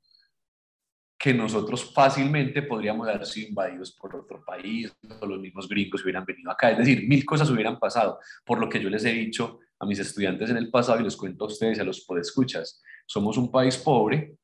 [1.18, 6.26] que nosotros fácilmente podríamos haber sido invadidos por otro país, o los mismos gringos hubieran
[6.26, 6.70] venido acá.
[6.70, 9.98] Es decir, mil cosas hubieran pasado, por lo que yo les he dicho a mis
[9.98, 12.82] estudiantes en el pasado y les cuento a ustedes a los podescuchas.
[13.06, 14.36] Somos un país pobre,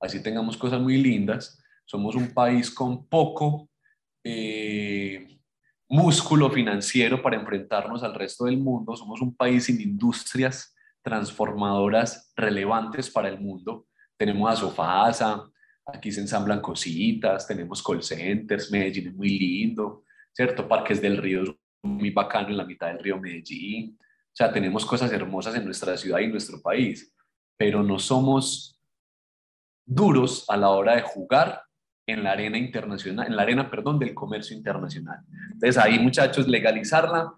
[0.00, 3.68] así tengamos cosas muy lindas, somos un país con poco
[4.22, 5.38] eh,
[5.88, 13.10] músculo financiero para enfrentarnos al resto del mundo, somos un país sin industrias transformadoras relevantes
[13.10, 13.86] para el mundo.
[14.16, 15.44] Tenemos a Sofasa,
[15.84, 20.66] aquí se ensamblan cositas, tenemos call centers, Medellín es muy lindo, ¿cierto?
[20.66, 21.50] Parques del Río es
[21.82, 23.98] muy bacano en la mitad del río Medellín.
[24.34, 27.14] O sea, tenemos cosas hermosas en nuestra ciudad y en nuestro país,
[27.56, 28.80] pero no somos
[29.86, 31.62] duros a la hora de jugar
[32.04, 35.20] en la arena internacional, en la arena, perdón, del comercio internacional.
[35.52, 37.32] Entonces ahí, muchachos, legalizarla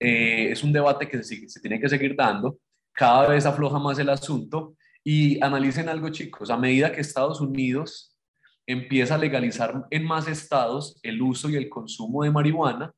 [0.00, 2.58] eh, es un debate que se, se tiene que seguir dando.
[2.92, 6.48] Cada vez afloja más el asunto y analicen algo, chicos.
[6.48, 8.16] A medida que Estados Unidos
[8.66, 12.92] empieza a legalizar en más estados el uso y el consumo de marihuana,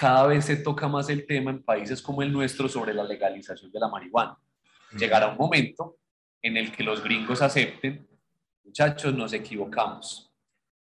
[0.00, 3.70] cada vez se toca más el tema en países como el nuestro sobre la legalización
[3.70, 4.34] de la marihuana.
[4.96, 5.98] Llegará un momento
[6.40, 8.08] en el que los gringos acepten,
[8.64, 10.32] muchachos, nos equivocamos.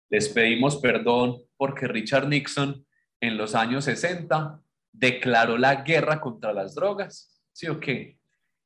[0.10, 2.84] Les pedimos perdón porque Richard Nixon
[3.22, 4.60] en los años 60
[4.92, 8.18] declaró la guerra contra las drogas, ¿sí o qué?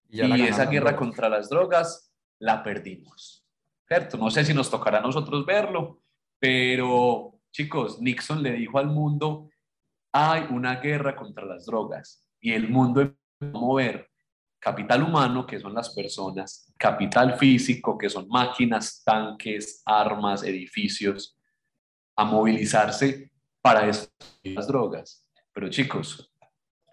[0.08, 3.46] Y, esa guerra contra las drogas la perdimos,
[3.86, 4.16] ¿cierto?
[4.16, 6.04] No sé si nos tocará a nosotros verlo,
[6.40, 9.50] pero chicos, Nixon le dijo al mundo,
[10.18, 14.10] hay una guerra contra las drogas y el mundo empezó a mover
[14.60, 21.38] capital humano, que son las personas, capital físico, que son máquinas, tanques, armas, edificios,
[22.16, 25.24] a movilizarse para las drogas.
[25.54, 26.32] Pero chicos,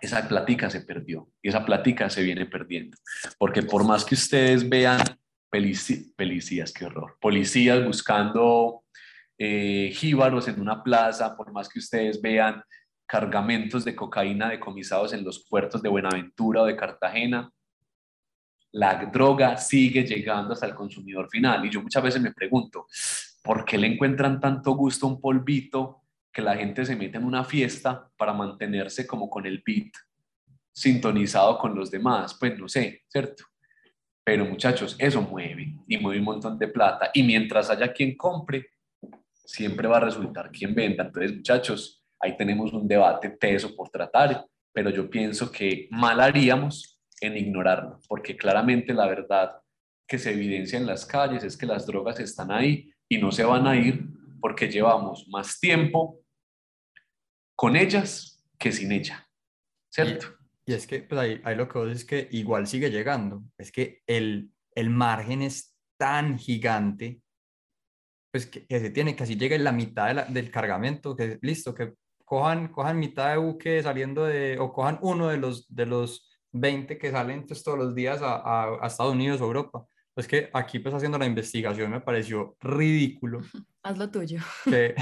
[0.01, 2.99] esa plática se perdió y esa plática se viene perdiendo.
[3.39, 5.01] Porque por más que ustedes vean
[5.51, 8.85] policías, qué horror, policías buscando
[9.39, 12.63] eh, en una plaza, por más que ustedes vean
[13.07, 17.51] cargamentos de cocaína decomisados en los puertos de Buenaventura o de Cartagena,
[18.73, 21.65] la droga sigue llegando hasta el consumidor final.
[21.65, 22.87] Y yo muchas veces me pregunto,
[23.43, 26.03] ¿por qué le encuentran tanto gusto un polvito
[26.33, 29.93] que la gente se mete en una fiesta para mantenerse como con el beat
[30.73, 32.35] sintonizado con los demás?
[32.35, 33.45] Pues no sé, ¿cierto?
[34.25, 37.11] Pero muchachos, eso mueve y mueve un montón de plata.
[37.15, 38.71] Y mientras haya quien compre,
[39.45, 41.05] siempre va a resultar quien venda.
[41.05, 46.99] Entonces, muchachos, ahí tenemos un debate teso por tratar, pero yo pienso que mal haríamos
[47.21, 49.61] en ignorarlo, porque claramente la verdad
[50.09, 53.45] que se evidencia en las calles es que las drogas están ahí y no se
[53.45, 54.07] van a ir
[54.41, 56.21] porque llevamos más tiempo
[57.55, 59.29] con ellas que sin ella,
[59.91, 60.27] ¿cierto?
[60.67, 64.03] Y, es que pues ahí, lo que vos es que igual sigue llegando, es que
[64.07, 67.21] el, el margen es tan gigante
[68.33, 71.93] pues que, se tiene, que así llegue la mitad del cargamento, que listo, que
[72.25, 76.99] cojan, cojan mitad de buque saliendo de, o cojan uno de los, de los 20
[76.99, 79.87] que salen pues, todos los días a, a, Estados Unidos o Europa.
[80.15, 83.41] Pues que aquí pues haciendo la investigación me pareció ridículo.
[83.83, 84.39] Haz lo tuyo.
[84.65, 84.95] Que,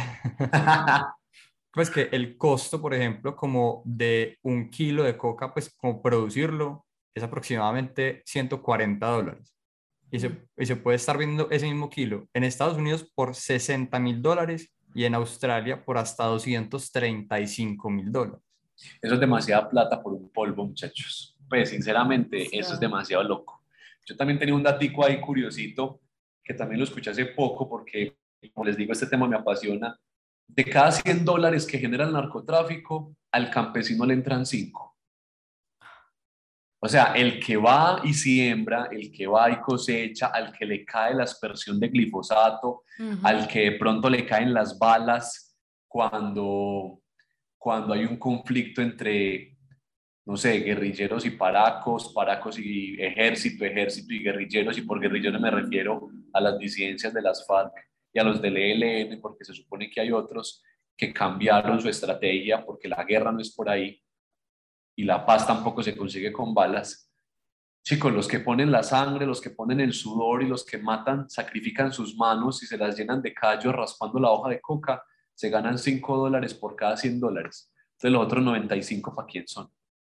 [1.73, 6.87] pues que el costo, por ejemplo, como de un kilo de coca, pues como producirlo
[7.15, 9.55] es aproximadamente 140 dólares
[10.13, 13.99] y se, y se puede estar viendo ese mismo kilo en Estados Unidos por 60
[13.99, 18.41] mil dólares y en Australia por hasta 235 mil dólares.
[19.01, 21.37] Eso es demasiada plata por un polvo, muchachos.
[21.49, 23.63] Pues sinceramente, eso es demasiado loco.
[24.07, 26.01] Yo también tenía un datico ahí curiosito,
[26.43, 28.17] que también lo escuché hace poco, porque,
[28.53, 29.99] como les digo, este tema me apasiona.
[30.49, 34.92] De cada 100 dólares que genera el narcotráfico, al campesino le entran 5.
[36.85, 40.85] O sea, el que va y siembra, el que va y cosecha, al que le
[40.85, 42.83] cae la aspersión de glifosato,
[43.23, 45.57] al que de pronto le caen las balas
[45.87, 47.01] cuando,
[47.57, 49.57] cuando hay un conflicto entre,
[50.27, 55.53] no sé, guerrilleros y paracos, paracos y ejército, ejército y guerrilleros, y por guerrilleros me
[55.53, 57.75] refiero a las disidencias de las FARC
[58.13, 60.65] y a los del ELN, porque se supone que hay otros
[60.97, 64.03] que cambiaron su estrategia porque la guerra no es por ahí
[64.97, 67.11] y la paz tampoco se consigue con balas.
[67.85, 71.29] Chicos, los que ponen la sangre, los que ponen el sudor y los que matan,
[71.29, 75.03] sacrifican sus manos y se las llenan de callos raspando la hoja de coca,
[75.35, 77.73] se ganan 5 dólares por cada 100 dólares.
[77.93, 79.69] Entonces los otros 95 para quién son.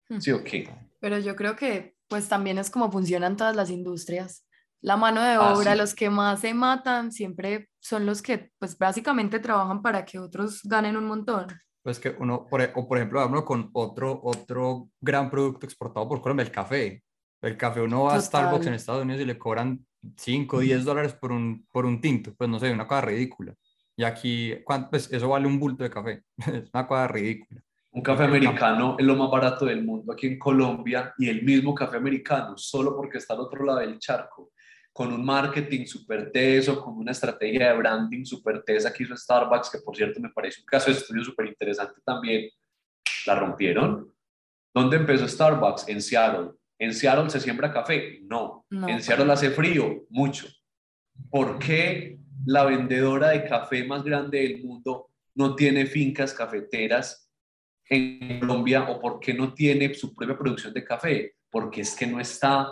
[0.09, 0.19] Hmm.
[0.19, 0.69] ¿Sí o qué?
[0.99, 4.45] Pero yo creo que pues también es como funcionan todas las industrias.
[4.81, 8.77] La mano de ah, obra, los que más se matan siempre son los que pues
[8.77, 11.47] básicamente trabajan para que otros ganen un montón
[11.83, 16.09] pues que uno, por, e, o por ejemplo, hablo con otro, otro gran producto exportado
[16.09, 17.03] por Colombia, el café.
[17.41, 19.85] El café uno va a Starbucks en Estados Unidos y le cobran
[20.17, 23.55] 5, 10 dólares por un, por un tinto, pues no sé, una cosa ridícula.
[23.97, 24.55] Y aquí,
[24.91, 27.63] pues eso vale un bulto de café, es una cosa ridícula.
[27.93, 31.75] Un café americano es lo más barato del mundo aquí en Colombia y el mismo
[31.75, 34.53] café americano, solo porque está al otro lado del charco,
[35.01, 39.71] con un marketing súper teso, con una estrategia de branding súper tesa que hizo Starbucks,
[39.71, 42.51] que por cierto me parece un caso de estudio súper interesante también,
[43.25, 44.13] la rompieron.
[44.75, 45.89] ¿Dónde empezó Starbucks?
[45.89, 46.51] En Seattle.
[46.79, 48.21] ¿En Seattle se siembra café?
[48.25, 48.67] No.
[48.71, 50.05] ¿En Seattle hace frío?
[50.11, 50.49] Mucho.
[51.31, 57.27] ¿Por qué la vendedora de café más grande del mundo no tiene fincas cafeteras
[57.87, 61.37] en Colombia o por qué no tiene su propia producción de café?
[61.49, 62.69] Porque es que no está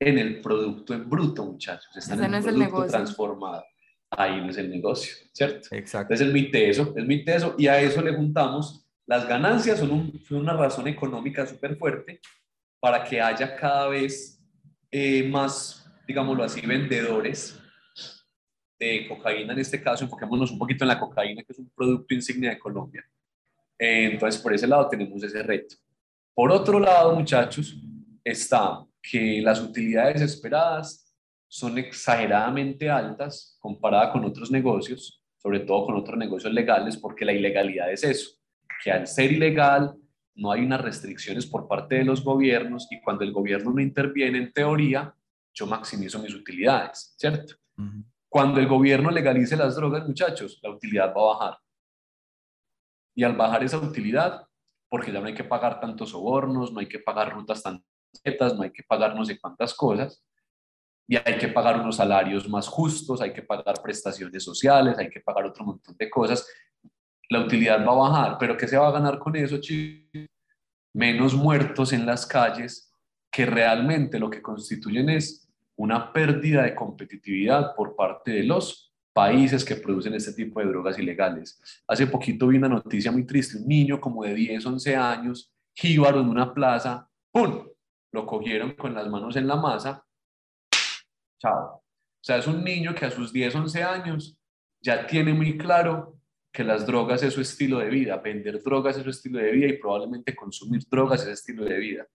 [0.00, 3.64] en el producto en bruto, muchachos, están en el producto transformado.
[4.10, 5.68] Ahí no es el negocio, ¿cierto?
[5.72, 6.14] Exacto.
[6.14, 10.12] Entonces es muy teso, es muy teso, y a eso le juntamos las ganancias, son,
[10.30, 12.20] una razón económica súper fuerte
[12.80, 14.40] para que haya cada vez
[14.90, 17.58] eh, más, digámoslo así, vendedores
[18.78, 22.14] de cocaína, en este caso, enfoquémonos un poquito en la cocaína, que es un producto
[22.14, 23.04] insignia de Colombia.
[23.78, 25.74] Eh, entonces, por ese lado tenemos ese reto.
[26.34, 27.76] Por otro lado, muchachos,
[28.22, 31.14] está que las utilidades esperadas
[31.48, 37.32] son exageradamente altas comparada con otros negocios, sobre todo con otros negocios legales, porque la
[37.32, 38.30] ilegalidad es eso,
[38.82, 39.94] que al ser ilegal
[40.34, 44.38] no hay unas restricciones por parte de los gobiernos y cuando el gobierno no interviene
[44.38, 45.14] en teoría,
[45.54, 47.54] yo maximizo mis utilidades, ¿cierto?
[48.28, 51.58] Cuando el gobierno legalice las drogas, muchachos, la utilidad va a bajar.
[53.14, 54.46] Y al bajar esa utilidad,
[54.88, 57.82] porque ya no hay que pagar tantos sobornos, no hay que pagar rutas tan
[58.24, 60.22] no hay que pagar no sé cuántas cosas,
[61.08, 65.20] y hay que pagar unos salarios más justos, hay que pagar prestaciones sociales, hay que
[65.20, 66.46] pagar otro montón de cosas.
[67.30, 70.26] La utilidad va a bajar, pero ¿qué se va a ganar con eso, chicos?
[70.92, 72.92] Menos muertos en las calles,
[73.30, 79.64] que realmente lo que constituyen es una pérdida de competitividad por parte de los países
[79.64, 81.82] que producen este tipo de drogas ilegales.
[81.86, 86.20] Hace poquito vi una noticia muy triste, un niño como de 10, 11 años, jíbaro
[86.20, 87.67] en una plaza, ¡pum!
[88.12, 90.04] Lo cogieron con las manos en la masa
[91.38, 91.76] chao.
[91.76, 94.36] O sea, es un niño que a sus 10, 11 años
[94.80, 96.16] ya tiene muy claro
[96.52, 99.68] que las drogas es su estilo de vida, vender drogas es su estilo de vida
[99.68, 102.06] y probablemente consumir drogas es estilo de vida.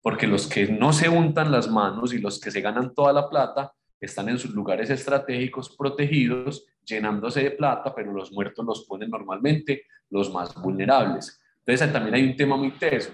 [0.00, 3.28] Porque los que no se untan las manos y los que se ganan toda la
[3.28, 9.10] plata están en sus lugares estratégicos protegidos, llenándose de plata, pero los muertos los ponen
[9.10, 11.40] normalmente los más vulnerables.
[11.64, 13.12] Entonces también hay un tema muy teso.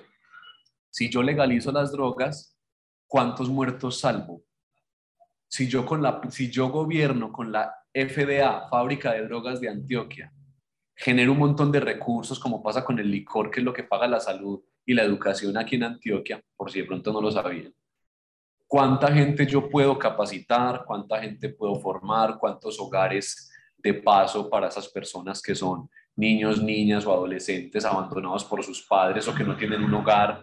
[0.90, 2.56] Si yo legalizo las drogas,
[3.06, 4.42] ¿cuántos muertos salvo?
[5.48, 10.32] si yo, con la, si yo gobierno con la FDA, Fábrica de Drogas de Antioquia,
[10.94, 14.06] genero un montón de recursos, como pasa con el licor, que es lo que paga
[14.06, 17.74] la salud y la educación aquí en Antioquia, por si de pronto no lo sabían.
[18.66, 20.84] ¿Cuánta gente yo puedo capacitar?
[20.84, 22.36] ¿Cuánta gente puedo formar?
[22.38, 28.62] ¿Cuántos hogares de paso para esas personas que son niños, niñas o adolescentes abandonados por
[28.62, 30.42] sus padres o que no tienen un hogar?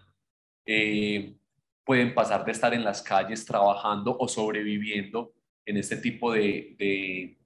[0.66, 1.36] Eh,
[1.84, 5.34] pueden pasar de estar en las calles trabajando o sobreviviendo
[5.66, 7.38] en este tipo de,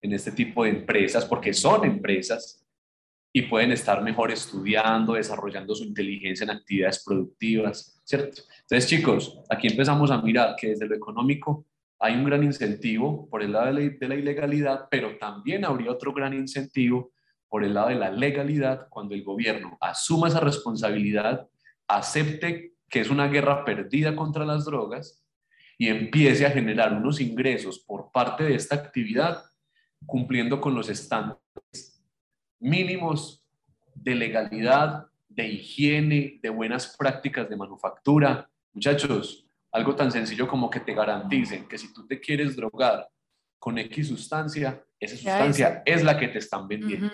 [0.00, 2.64] en este tipo de empresas, porque son empresas
[3.32, 8.42] y pueden estar mejor estudiando, desarrollando su inteligencia en actividades productivas, ¿cierto?
[8.62, 11.66] Entonces, chicos, aquí empezamos a mirar que desde lo económico
[11.98, 16.32] hay un gran incentivo por el lado de la ilegalidad, pero también habría otro gran
[16.32, 17.12] incentivo
[17.48, 21.48] por el lado de la legalidad cuando el gobierno asuma esa responsabilidad,
[21.88, 25.24] acepte que es una guerra perdida contra las drogas,
[25.78, 29.44] y empiece a generar unos ingresos por parte de esta actividad,
[30.06, 32.04] cumpliendo con los estándares
[32.58, 33.46] mínimos
[33.94, 38.50] de legalidad, de higiene, de buenas prácticas de manufactura.
[38.72, 43.08] Muchachos, algo tan sencillo como que te garanticen que si tú te quieres drogar
[43.60, 47.10] con X sustancia, esa sustancia es la que te están vendiendo.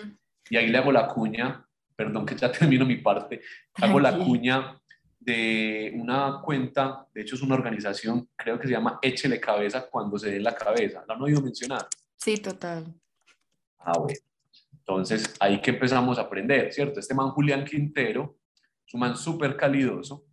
[0.49, 1.67] Y ahí le hago la cuña,
[1.97, 3.41] perdón que ya termino mi parte,
[3.75, 4.81] hago la cuña
[5.19, 10.19] de una cuenta, de hecho es una organización, creo que se llama Échele Cabeza cuando
[10.19, 11.03] se dé la cabeza.
[11.09, 11.87] ¿La han oído mencionar?
[12.17, 12.93] Sí, total.
[13.79, 14.19] Ah, bueno.
[14.73, 17.01] Entonces, ahí que empezamos a aprender, ¿cierto?
[17.01, 18.37] Este man Julián Quintero
[18.87, 20.27] es un man súper calidoso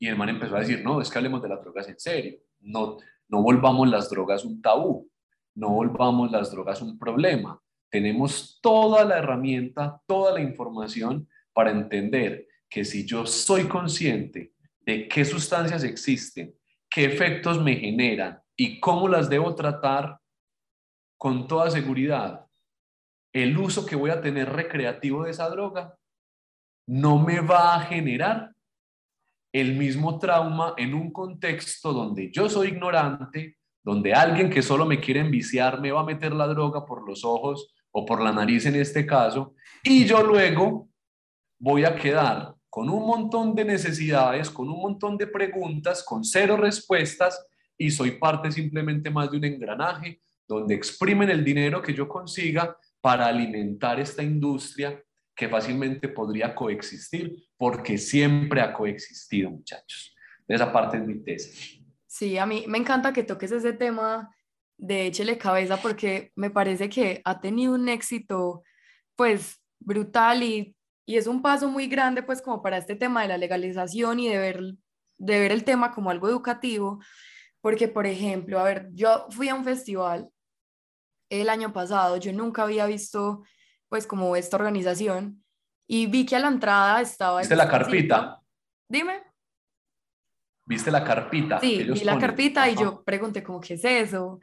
[0.00, 2.40] y el man empezó a decir, no, es que hablemos de las drogas en serio,
[2.60, 2.96] no,
[3.28, 5.08] no volvamos las drogas un tabú,
[5.54, 7.60] no volvamos las drogas un problema.
[7.90, 15.08] Tenemos toda la herramienta, toda la información para entender que si yo soy consciente de
[15.08, 16.54] qué sustancias existen,
[16.88, 20.20] qué efectos me generan y cómo las debo tratar,
[21.20, 22.46] con toda seguridad,
[23.34, 25.94] el uso que voy a tener recreativo de esa droga
[26.86, 28.54] no me va a generar
[29.52, 34.98] el mismo trauma en un contexto donde yo soy ignorante, donde alguien que solo me
[34.98, 38.66] quiere enviciar me va a meter la droga por los ojos o por la nariz
[38.66, 40.88] en este caso, y yo luego
[41.58, 46.56] voy a quedar con un montón de necesidades, con un montón de preguntas, con cero
[46.56, 47.44] respuestas
[47.76, 52.76] y soy parte simplemente más de un engranaje donde exprimen el dinero que yo consiga
[53.00, 55.02] para alimentar esta industria
[55.34, 60.14] que fácilmente podría coexistir porque siempre ha coexistido, muchachos.
[60.46, 61.80] Esa parte es mi tesis.
[62.06, 64.34] Sí, a mí me encanta que toques ese tema
[64.80, 68.62] de échele cabeza porque me parece que ha tenido un éxito
[69.16, 70.74] pues brutal y
[71.10, 74.28] y es un paso muy grande pues como para este tema de la legalización y
[74.28, 74.60] de ver,
[75.18, 77.02] de ver el tema como algo educativo,
[77.60, 80.30] porque por ejemplo, a ver, yo fui a un festival
[81.28, 83.42] el año pasado, yo nunca había visto
[83.88, 85.42] pues como esta organización
[85.88, 87.40] y vi que a la entrada estaba...
[87.40, 88.40] ¿Viste la carpita?
[88.88, 89.24] Dime.
[90.64, 91.58] ¿Viste la carpita?
[91.58, 94.38] Sí, vi la carpita y yo pregunté como, ¿qué es eso?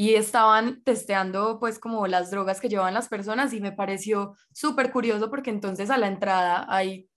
[0.00, 4.92] Y estaban testeando pues como las drogas que llevaban las personas y me pareció súper
[4.92, 7.10] curioso porque entonces a la entrada hay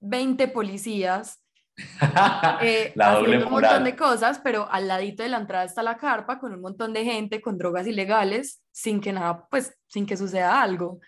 [0.00, 1.42] 20 policías
[2.60, 6.38] eh, haciendo un montón de cosas, pero al ladito de la entrada está la carpa
[6.38, 10.60] con un montón de gente con drogas ilegales sin que nada, pues sin que suceda
[10.60, 11.00] algo.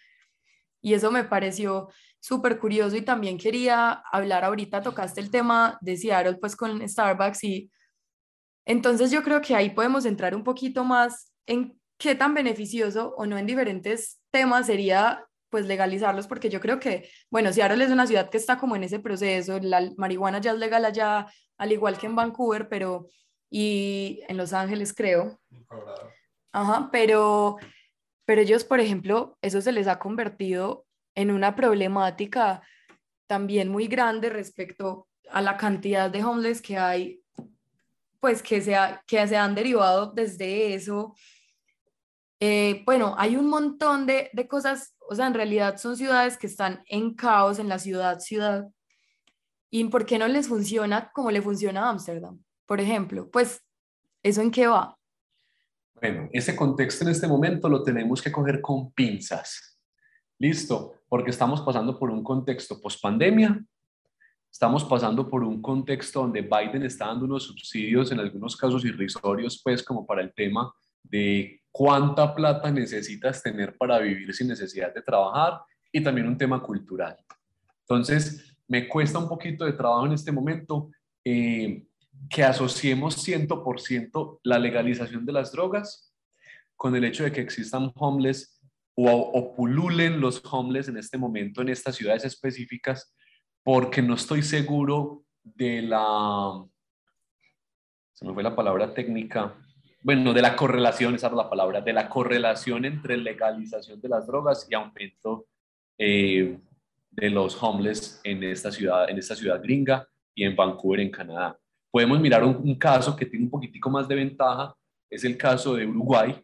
[0.81, 5.99] Y eso me pareció súper curioso y también quería hablar ahorita, tocaste el tema de
[5.99, 7.71] Seattle pues con Starbucks y
[8.69, 13.25] entonces yo creo que ahí podemos entrar un poquito más en qué tan beneficioso o
[13.25, 18.07] no en diferentes temas sería pues legalizarlos, porque yo creo que, bueno, Seattle es una
[18.07, 21.97] ciudad que está como en ese proceso, la marihuana ya es legal allá, al igual
[21.97, 23.09] que en Vancouver, pero,
[23.51, 25.41] y en Los Ángeles creo.
[26.53, 27.57] Ajá, pero,
[28.27, 32.61] pero ellos, por ejemplo, eso se les ha convertido en una problemática
[33.27, 37.23] también muy grande respecto a la cantidad de homeless que hay,
[38.21, 41.15] pues que se, que se han derivado desde eso.
[42.41, 46.47] Eh, bueno, hay un montón de, de cosas, o sea, en realidad son ciudades que
[46.47, 48.69] están en caos en la ciudad, ciudad.
[49.71, 52.43] ¿Y por qué no les funciona como le funciona a Ámsterdam?
[52.67, 53.63] Por ejemplo, pues,
[54.23, 54.97] ¿eso en qué va?
[55.95, 59.79] Bueno, ese contexto en este momento lo tenemos que coger con pinzas.
[60.39, 63.61] Listo, porque estamos pasando por un contexto post pandemia
[64.51, 69.61] Estamos pasando por un contexto donde Biden está dando unos subsidios, en algunos casos irrisorios,
[69.63, 70.73] pues como para el tema
[71.03, 75.61] de cuánta plata necesitas tener para vivir sin necesidad de trabajar
[75.93, 77.17] y también un tema cultural.
[77.83, 80.91] Entonces, me cuesta un poquito de trabajo en este momento
[81.25, 81.87] eh,
[82.29, 86.13] que asociemos 100% la legalización de las drogas
[86.77, 88.61] con el hecho de que existan homeless
[88.95, 93.15] o, o pululen los homeless en este momento en estas ciudades específicas
[93.71, 96.65] porque no estoy seguro de la,
[98.15, 99.57] se me fue la palabra técnica,
[100.03, 104.27] bueno, de la correlación, esa es la palabra, de la correlación entre legalización de las
[104.27, 105.49] drogas y aumento
[105.99, 106.59] eh,
[107.11, 111.59] de los homeless en esta ciudad, en esta ciudad gringa y en Vancouver, en Canadá.
[111.91, 114.75] Podemos mirar un, un caso que tiene un poquitico más de ventaja,
[115.11, 116.43] es el caso de Uruguay,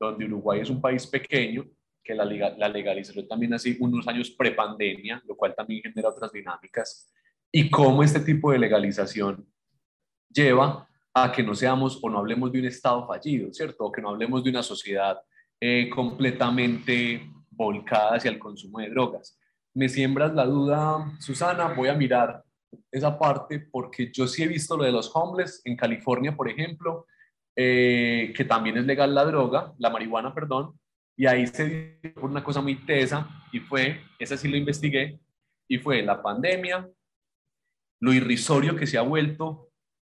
[0.00, 1.66] donde Uruguay es un país pequeño
[2.06, 7.12] que la, la legalización también hace unos años prepandemia, lo cual también genera otras dinámicas,
[7.50, 9.46] y cómo este tipo de legalización
[10.30, 13.86] lleva a que no seamos o no hablemos de un Estado fallido, ¿cierto?
[13.86, 15.18] O que no hablemos de una sociedad
[15.60, 19.38] eh, completamente volcada hacia el consumo de drogas.
[19.74, 22.44] Me siembras la duda, Susana, voy a mirar
[22.90, 27.06] esa parte porque yo sí he visto lo de los homeless en California, por ejemplo,
[27.56, 30.78] eh, que también es legal la droga, la marihuana, perdón,
[31.16, 35.18] y ahí se dio una cosa muy tesa y fue, esa sí lo investigué,
[35.66, 36.88] y fue la pandemia,
[38.00, 39.70] lo irrisorio que se ha vuelto,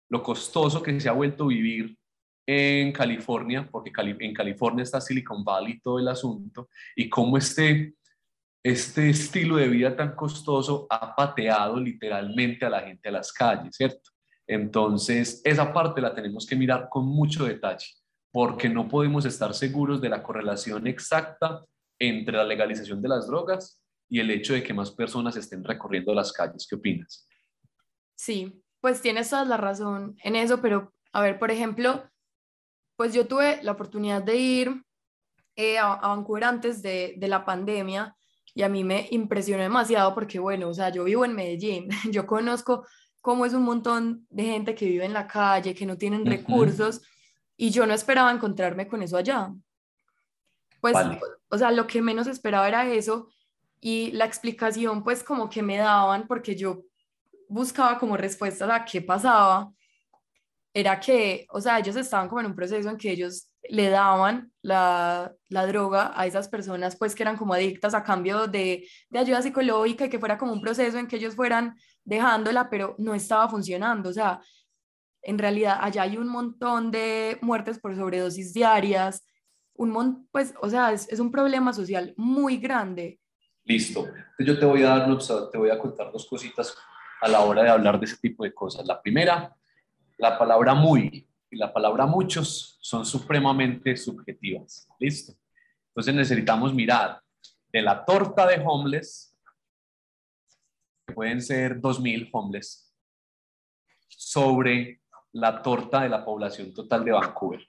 [0.09, 1.97] lo costoso que se ha vuelto vivir
[2.47, 7.95] en California, porque en California está Silicon Valley todo el asunto, y cómo este,
[8.63, 13.77] este estilo de vida tan costoso ha pateado literalmente a la gente a las calles,
[13.77, 14.11] ¿cierto?
[14.47, 17.87] Entonces, esa parte la tenemos que mirar con mucho detalle
[18.33, 21.65] porque no podemos estar seguros de la correlación exacta
[21.99, 26.15] entre la legalización de las drogas y el hecho de que más personas estén recorriendo
[26.15, 26.67] las calles.
[26.69, 27.29] ¿Qué opinas?
[28.17, 32.09] Sí, pues tienes toda la razón en eso, pero a ver, por ejemplo,
[32.97, 34.83] pues yo tuve la oportunidad de ir
[35.55, 38.17] eh, a, a, Vancouver antes de, de la pandemia
[38.55, 42.27] y a mí me impresionó demasiado porque, bueno, o sea, yo vivo en Medellín, yo
[42.27, 42.87] conozco
[43.21, 47.03] cómo es un montón de gente que vive en la calle, que no tienen recursos
[47.63, 49.53] y yo no esperaba encontrarme con eso allá.
[50.81, 50.97] Pues,
[51.49, 53.29] o sea, lo que menos esperaba era eso
[53.81, 56.83] y la explicación pues como que me daban porque yo
[57.49, 59.71] buscaba como respuestas a qué pasaba,
[60.75, 64.51] era que, o sea, ellos estaban como en un proceso en que ellos le daban
[64.61, 69.19] la, la droga a esas personas pues que eran como adictas a cambio de, de
[69.21, 73.15] ayuda psicológica y que fuera como un proceso en que ellos fueran dejándola, pero no
[73.15, 74.41] estaba funcionando, o sea,
[75.23, 79.25] en realidad allá hay un montón de muertes por sobredosis diarias,
[79.75, 83.21] un pues, o sea, es, es, un problema social muy grande.
[83.65, 84.09] Listo.
[84.39, 85.19] yo te voy a dar,
[85.51, 86.77] te voy a contar dos cositas
[87.21, 88.85] a la hora de hablar de ese tipo de cosas.
[88.87, 89.57] La primera,
[90.19, 94.89] la palabra muy y la palabra muchos son supremamente subjetivas.
[94.99, 95.35] Listo.
[95.89, 97.23] Entonces necesitamos mirar
[97.73, 99.39] de la torta de homeless,
[101.15, 102.95] pueden ser 2.000 homeless,
[104.09, 105.02] sobre
[105.33, 107.67] la torta de la población total de Vancouver.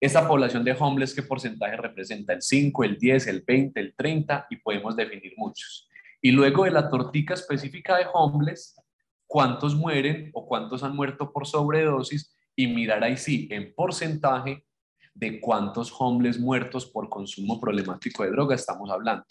[0.00, 2.32] Esa población de homeless, ¿qué porcentaje representa?
[2.32, 4.46] ¿El 5, el 10, el 20, el 30?
[4.50, 5.88] Y podemos definir muchos.
[6.20, 8.80] Y luego de la tortica específica de homeless,
[9.26, 12.34] ¿cuántos mueren o cuántos han muerto por sobredosis?
[12.56, 14.66] Y mirar ahí sí, en porcentaje,
[15.14, 19.24] de cuántos homeless muertos por consumo problemático de droga estamos hablando.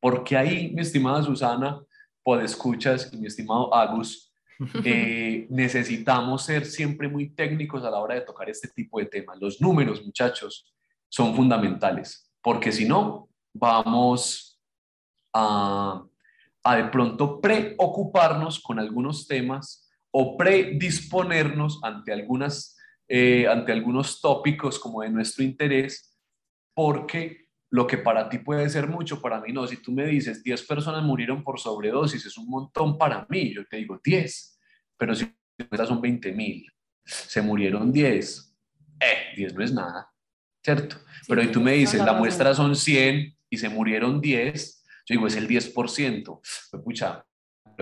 [0.00, 1.80] Porque ahí, mi estimada Susana,
[2.42, 4.25] escuchas y mi estimado Agus,
[4.84, 9.38] eh, necesitamos ser siempre muy técnicos a la hora de tocar este tipo de temas.
[9.40, 10.72] Los números, muchachos,
[11.08, 14.60] son fundamentales, porque si no, vamos
[15.32, 16.04] a,
[16.76, 22.76] de pronto preocuparnos con algunos temas o predisponernos ante, algunas,
[23.08, 26.16] eh, ante algunos tópicos como de nuestro interés,
[26.74, 29.66] porque lo que para ti puede ser mucho, para mí no.
[29.66, 33.52] Si tú me dices 10 personas murieron por sobredosis, es un montón para mí.
[33.52, 34.58] Yo te digo 10,
[34.96, 35.30] pero si
[35.86, 36.70] son 20 mil,
[37.04, 38.56] se murieron 10,
[39.00, 40.10] eh, 10 no es nada,
[40.62, 40.96] ¿cierto?
[41.28, 45.26] pero si tú me dices, la muestra son 100 y se murieron 10, yo digo,
[45.26, 46.24] es el 10%.
[46.70, 47.24] Pues, pucha,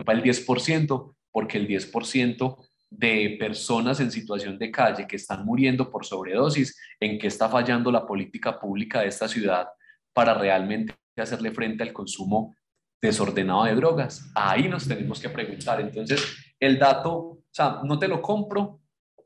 [0.04, 5.90] para el 10%, porque el 10% de personas en situación de calle que están muriendo
[5.90, 9.68] por sobredosis, en qué está fallando la política pública de esta ciudad
[10.12, 12.54] para realmente hacerle frente al consumo
[13.00, 14.30] desordenado de drogas.
[14.34, 15.80] Ahí nos tenemos que preguntar.
[15.80, 18.80] Entonces, el dato, o sea, no te lo compro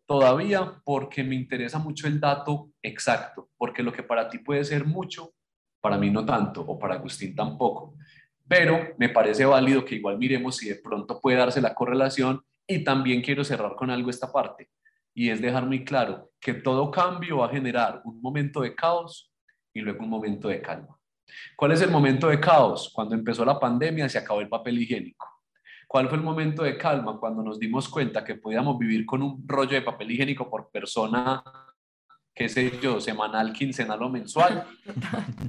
[0.07, 4.87] todavía porque me interesa mucho el dato exacto, porque lo que para ti puede ser
[4.87, 5.35] mucho,
[5.81, 7.95] para mí no tanto, o para Agustín tampoco.
[8.49, 12.85] Pero me parece válido que igual miremos si de pronto puede darse la correlación y
[12.85, 14.69] también quiero cerrar con algo esta parte
[15.15, 19.33] y es dejar muy claro que todo cambio va a generar un momento de caos
[19.75, 20.97] y luego un momento de calma.
[21.57, 22.91] ¿Cuál es el momento de caos?
[22.95, 25.27] Cuando empezó la pandemia se acabó el papel higiénico.
[25.89, 27.19] ¿Cuál fue el momento de calma?
[27.19, 31.43] Cuando nos dimos cuenta que podíamos vivir con un rollo de papel higiénico por persona,
[32.35, 34.67] qué sé yo, semanal, quincenal o mensual.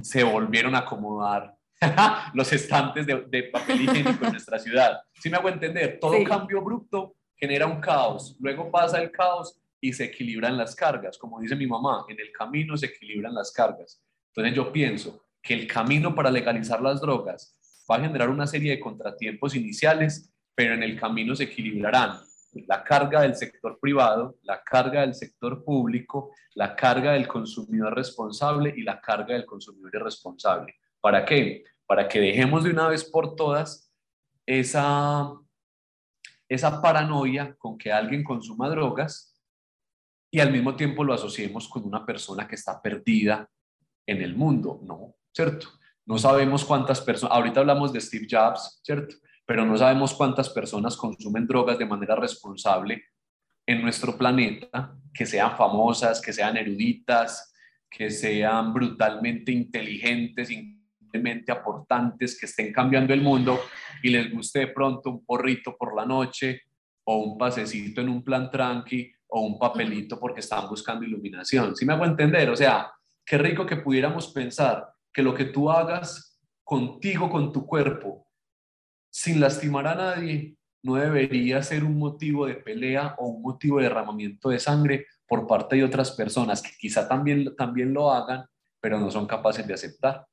[0.00, 1.54] Se volvieron a acomodar
[2.34, 5.00] los estantes de, papel higiénico en nuestra ciudad.
[5.14, 9.58] Si ¿Sí me hago entender, todo cambio abrupto genera un caos, luego pasa el caos
[9.80, 11.16] y se equilibran las cargas.
[11.16, 14.02] Como dice mi mamá, en el camino se equilibran las cargas.
[14.28, 17.56] Entonces yo pienso que el camino para legalizar las drogas
[17.90, 22.20] va a generar una serie de contratiempos iniciales, pero en el camino se equilibrarán
[22.66, 28.74] la carga del sector privado, la carga del sector público, la carga del consumidor responsable
[28.76, 30.74] y la carga del consumidor irresponsable.
[31.00, 31.64] ¿Para qué?
[31.86, 33.92] Para que dejemos de una vez por todas
[34.46, 35.32] esa,
[36.48, 39.30] esa paranoia con que alguien consuma drogas
[40.30, 43.48] y al mismo tiempo lo asociemos con una persona que está perdida
[44.06, 44.80] en el mundo.
[44.82, 45.68] No, ¿cierto?
[46.06, 49.16] No sabemos cuántas personas, ahorita hablamos de Steve Jobs, ¿cierto?
[49.46, 53.02] Pero no sabemos cuántas personas consumen drogas de manera responsable
[53.66, 57.52] en nuestro planeta, que sean famosas, que sean eruditas,
[57.90, 60.50] que sean brutalmente inteligentes,
[61.10, 63.60] increíblemente aportantes, que estén cambiando el mundo
[64.02, 66.62] y les guste de pronto un porrito por la noche
[67.04, 71.76] o un pasecito en un plan tranqui o un papelito porque están buscando iluminación.
[71.76, 72.50] ¿Sí me hago entender?
[72.50, 72.90] O sea,
[73.24, 78.26] qué rico que pudiéramos pensar que lo que tú hagas contigo, con tu cuerpo,
[79.10, 83.84] sin lastimar a nadie, no debería ser un motivo de pelea o un motivo de
[83.84, 88.46] derramamiento de sangre por parte de otras personas que quizá también, también lo hagan,
[88.80, 90.26] pero no son capaces de aceptar.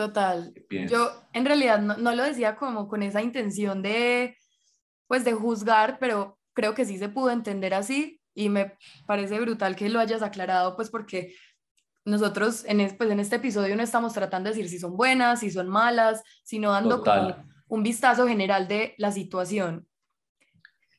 [0.00, 0.54] Total.
[0.88, 4.34] Yo en realidad no, no, lo decía como con esa intención de,
[5.06, 9.76] pues, de juzgar, pero creo que sí se pudo entender así y me parece brutal
[9.76, 11.34] que lo hayas aclarado, pues porque
[12.06, 15.50] nosotros en, pues en este episodio no estamos tratando de decir si son buenas, si
[15.50, 17.36] son malas, sino dando como
[17.68, 19.86] un vistazo general de la situación.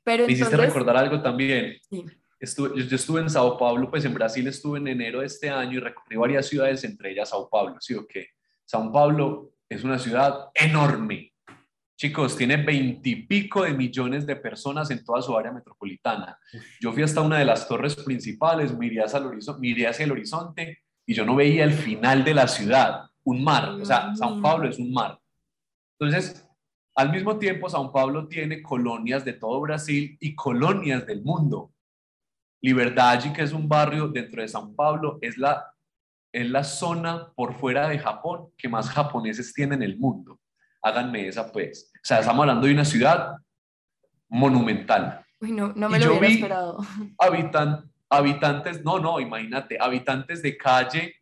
[0.04, 1.76] Pero Me hiciste recordar algo también.
[2.40, 5.80] Estuve, yo, estuve en Sao Paulo, pues en Brasil estuve en enero de este año
[5.80, 7.78] y recorrí varias ciudades, entre ellas Sao Paulo.
[7.80, 8.28] ¿sí o qué?
[8.72, 11.34] Sao Paulo es una ciudad enorme.
[11.98, 16.40] Chicos, tiene veintipico de millones de personas en toda su área metropolitana.
[16.80, 20.14] Yo fui hasta una de las torres principales, miré hacia el horizonte, miré hacia el
[20.14, 24.38] horizonte y yo no veía el final de la ciudad, un mar, o sea, Sao
[24.38, 24.42] mm.
[24.42, 25.20] Paulo es un mar.
[26.00, 26.48] Entonces,
[26.96, 31.74] al mismo tiempo, Sao Paulo tiene colonias de todo Brasil y colonias del mundo.
[32.62, 35.76] Liberdade, que es un barrio dentro de Sao Paulo, es la,
[36.32, 40.40] es la zona por fuera de Japón que más japoneses tiene en el mundo.
[40.82, 41.92] Háganme esa, pues.
[41.96, 43.36] O sea, estamos hablando de una ciudad
[44.30, 45.26] monumental.
[45.40, 46.80] Uy, no, no me lo hubiera esperado.
[47.18, 51.16] Habitan, habitantes, no, no, imagínate, habitantes de calle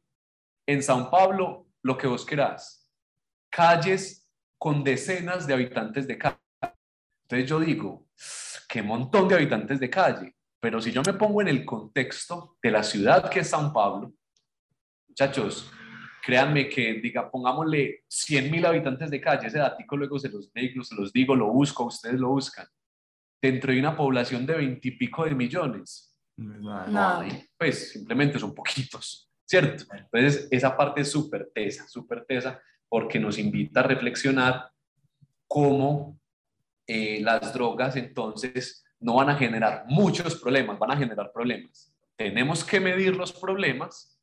[0.68, 2.88] en San Pablo, lo que vos querás.
[3.50, 6.38] Calles con decenas de habitantes de calle.
[7.24, 8.06] Entonces yo digo,
[8.68, 10.36] qué montón de habitantes de calle.
[10.60, 14.14] Pero si yo me pongo en el contexto de la ciudad que es San Pablo,
[15.20, 15.70] muchachos,
[16.24, 20.84] créanme que, diga, pongámosle 100 mil habitantes de calle, ese datico luego se los digo,
[20.84, 22.68] se los digo, lo busco, ustedes lo buscan,
[23.42, 27.22] dentro de una población de 20 y pico de millones no,
[27.58, 29.84] pues simplemente son poquitos, ¿cierto?
[29.94, 34.72] Entonces, esa parte es súper tesa, súper tesa, porque nos invita a reflexionar
[35.48, 36.18] cómo
[36.88, 41.94] eh, las drogas entonces no van a generar muchos problemas, van a generar problemas.
[42.16, 44.19] Tenemos que medir los problemas,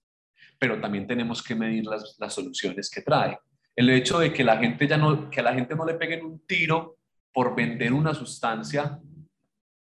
[0.58, 3.38] pero también tenemos que medir las, las soluciones que trae.
[3.74, 6.24] El hecho de que la gente ya no, que a la gente no le peguen
[6.24, 6.96] un tiro
[7.32, 8.98] por vender una sustancia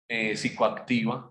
[0.08, 1.30] eh, psicoactiva,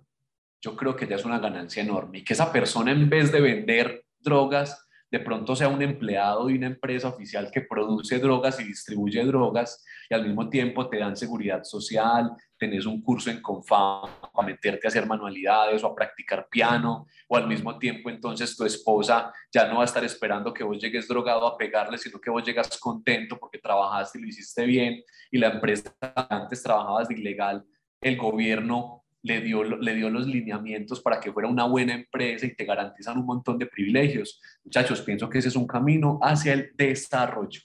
[0.61, 3.39] yo creo que ya es una ganancia enorme y que esa persona en vez de
[3.39, 8.63] vender drogas de pronto sea un empleado de una empresa oficial que produce drogas y
[8.63, 14.09] distribuye drogas y al mismo tiempo te dan seguridad social, tenés un curso en Confam
[14.33, 18.65] a meterte a hacer manualidades o a practicar piano, o al mismo tiempo entonces tu
[18.65, 22.29] esposa ya no va a estar esperando que vos llegues drogado a pegarle, sino que
[22.29, 25.01] vos llegas contento porque trabajaste y lo hiciste bien
[25.31, 25.95] y la empresa
[26.29, 27.65] antes trabajabas de ilegal,
[28.01, 32.55] el gobierno le dio, le dio los lineamientos para que fuera una buena empresa y
[32.55, 34.41] te garantizan un montón de privilegios.
[34.63, 37.61] Muchachos, pienso que ese es un camino hacia el desarrollo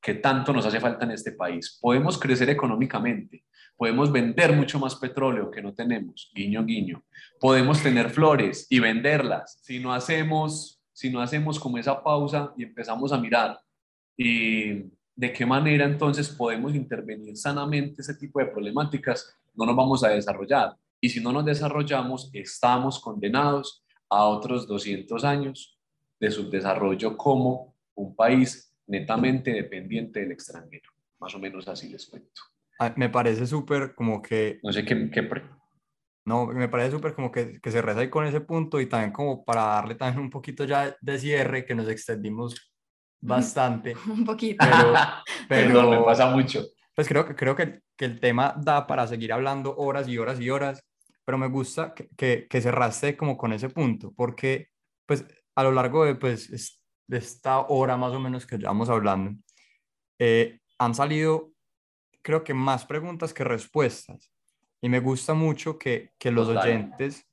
[0.00, 1.78] que tanto nos hace falta en este país.
[1.80, 3.44] Podemos crecer económicamente,
[3.76, 7.04] podemos vender mucho más petróleo que no tenemos, guiño, guiño.
[7.40, 9.58] Podemos tener flores y venderlas.
[9.62, 13.58] Si no hacemos, si no hacemos como esa pausa y empezamos a mirar
[14.16, 14.84] y
[15.16, 20.10] de qué manera entonces podemos intervenir sanamente ese tipo de problemáticas, no nos vamos a
[20.10, 20.76] desarrollar.
[21.00, 25.78] Y si no nos desarrollamos, estamos condenados a otros 200 años
[26.20, 30.90] de subdesarrollo como un país netamente dependiente del extranjero.
[31.18, 32.42] Más o menos así les cuento.
[32.78, 34.60] Ah, me parece súper como que...
[34.62, 35.10] No sé qué...
[35.10, 35.28] qué
[36.26, 39.12] No, me parece súper como que, que se reza ahí con ese punto y también
[39.12, 42.75] como para darle también un poquito ya de cierre, que nos extendimos
[43.20, 43.94] bastante.
[44.08, 44.64] un poquito.
[44.64, 44.92] Pero,
[45.48, 46.64] pero me pasa mucho.
[46.94, 50.40] Pues creo, que, creo que, que, el tema da para seguir hablando horas y horas
[50.40, 50.82] y horas,
[51.24, 54.68] pero me gusta que, que, que cerraste como con ese punto, porque
[55.04, 59.38] pues a lo largo de, pues, de esta hora más o menos que llevamos hablando,
[60.18, 61.52] eh, han salido
[62.26, 64.32] creo que más preguntas que respuestas.
[64.80, 67.24] Y me gusta mucho que, que los oyentes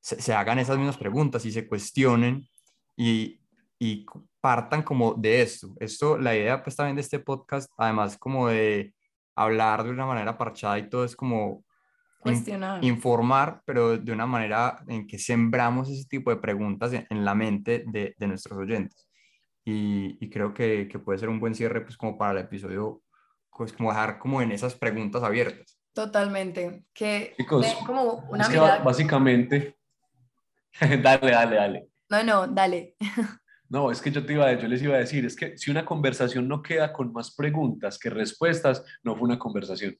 [0.00, 2.48] se, se, hagan esas mismas preguntas y se cuestionen
[2.96, 3.39] y,
[3.82, 4.06] y
[4.40, 5.74] partan como de esto.
[5.80, 8.94] Esto, la idea pues también de este podcast, además como de
[9.34, 11.64] hablar de una manera parchada y todo es como
[12.82, 17.84] informar, pero de una manera en que sembramos ese tipo de preguntas en, la mente
[17.86, 19.08] de, de nuestros oyentes.
[19.64, 23.02] Y, y creo que, que, puede ser un buen cierre, pues como para el episodio,
[23.56, 25.78] pues como dejar como en esas preguntas abiertas.
[25.94, 26.84] Totalmente.
[26.92, 29.78] Que Chicos, como una es que básicamente,
[31.02, 31.88] dale, dale, dale.
[32.10, 32.96] No, no, dale.
[33.70, 35.84] No, es que yo, te iba yo les iba a decir, es que si una
[35.84, 39.96] conversación no queda con más preguntas que respuestas, no fue una conversación.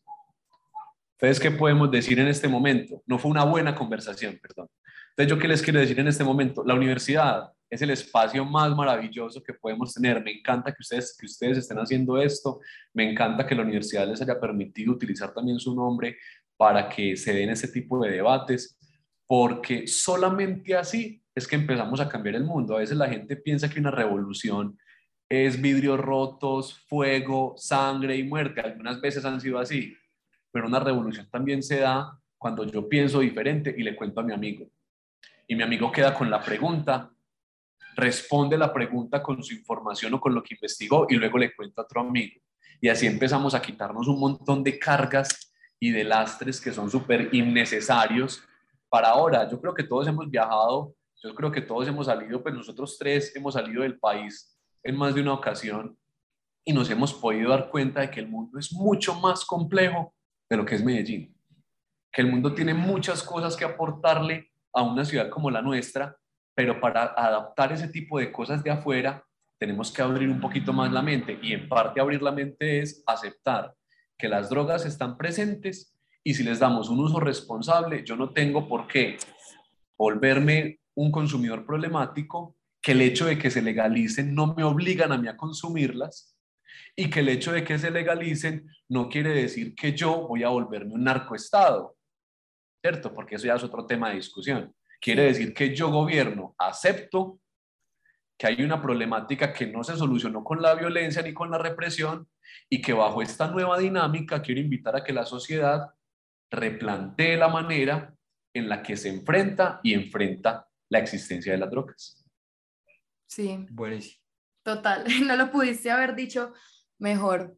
[1.13, 3.01] Entonces, ¿qué podemos decir en este momento?
[3.07, 4.69] No fue una buena conversación, perdón.
[5.11, 6.65] Entonces, ¿yo qué les quiero decir en este momento?
[6.65, 10.21] La universidad es el espacio más maravilloso que podemos tener.
[10.21, 12.59] Me encanta que ustedes, que ustedes estén haciendo esto.
[12.93, 16.17] Me encanta que la universidad les haya permitido utilizar también su nombre
[16.57, 18.77] para que se den ese tipo de debates,
[19.29, 22.77] porque solamente así es que empezamos a cambiar el mundo.
[22.77, 24.79] A veces la gente piensa que una revolución
[25.29, 28.61] es vidrios rotos, fuego, sangre y muerte.
[28.61, 29.97] Algunas veces han sido así,
[30.53, 34.33] pero una revolución también se da cuando yo pienso diferente y le cuento a mi
[34.33, 34.69] amigo.
[35.47, 37.11] Y mi amigo queda con la pregunta,
[37.97, 41.81] responde la pregunta con su información o con lo que investigó y luego le cuento
[41.81, 42.41] a otro amigo.
[42.81, 47.29] Y así empezamos a quitarnos un montón de cargas y de lastres que son súper
[47.33, 48.43] innecesarios
[48.89, 49.49] para ahora.
[49.49, 53.35] Yo creo que todos hemos viajado yo creo que todos hemos salido, pues nosotros tres
[53.37, 55.99] hemos salido del país en más de una ocasión
[56.65, 60.15] y nos hemos podido dar cuenta de que el mundo es mucho más complejo
[60.49, 61.35] de lo que es Medellín.
[62.13, 66.17] Que el mundo tiene muchas cosas que aportarle a una ciudad como la nuestra,
[66.55, 69.25] pero para adaptar ese tipo de cosas de afuera
[69.59, 73.05] tenemos que abrir un poquito más la mente y en parte abrir la mente es
[73.07, 73.75] aceptar
[74.17, 75.95] que las drogas están presentes
[76.25, 79.19] y si les damos un uso responsable, yo no tengo por qué
[79.99, 85.19] volverme un consumidor problemático, que el hecho de que se legalicen no me obligan a
[85.19, 86.37] mí a consumirlas
[86.97, 90.49] y que el hecho de que se legalicen no quiere decir que yo voy a
[90.49, 91.97] volverme un narcoestado,
[92.83, 93.15] ¿cierto?
[93.15, 94.75] Porque eso ya es otro tema de discusión.
[95.01, 97.41] Quiere decir que yo gobierno acepto
[98.39, 102.27] que hay una problemática que no se solucionó con la violencia ni con la represión
[102.71, 105.91] y que bajo esta nueva dinámica quiero invitar a que la sociedad
[106.51, 108.15] replantee la manera
[108.55, 112.23] en la que se enfrenta y enfrenta la existencia de las drogas.
[113.27, 113.65] Sí.
[113.71, 114.21] Buenísimo.
[114.63, 116.53] Total, no lo pudiste haber dicho
[116.99, 117.57] mejor.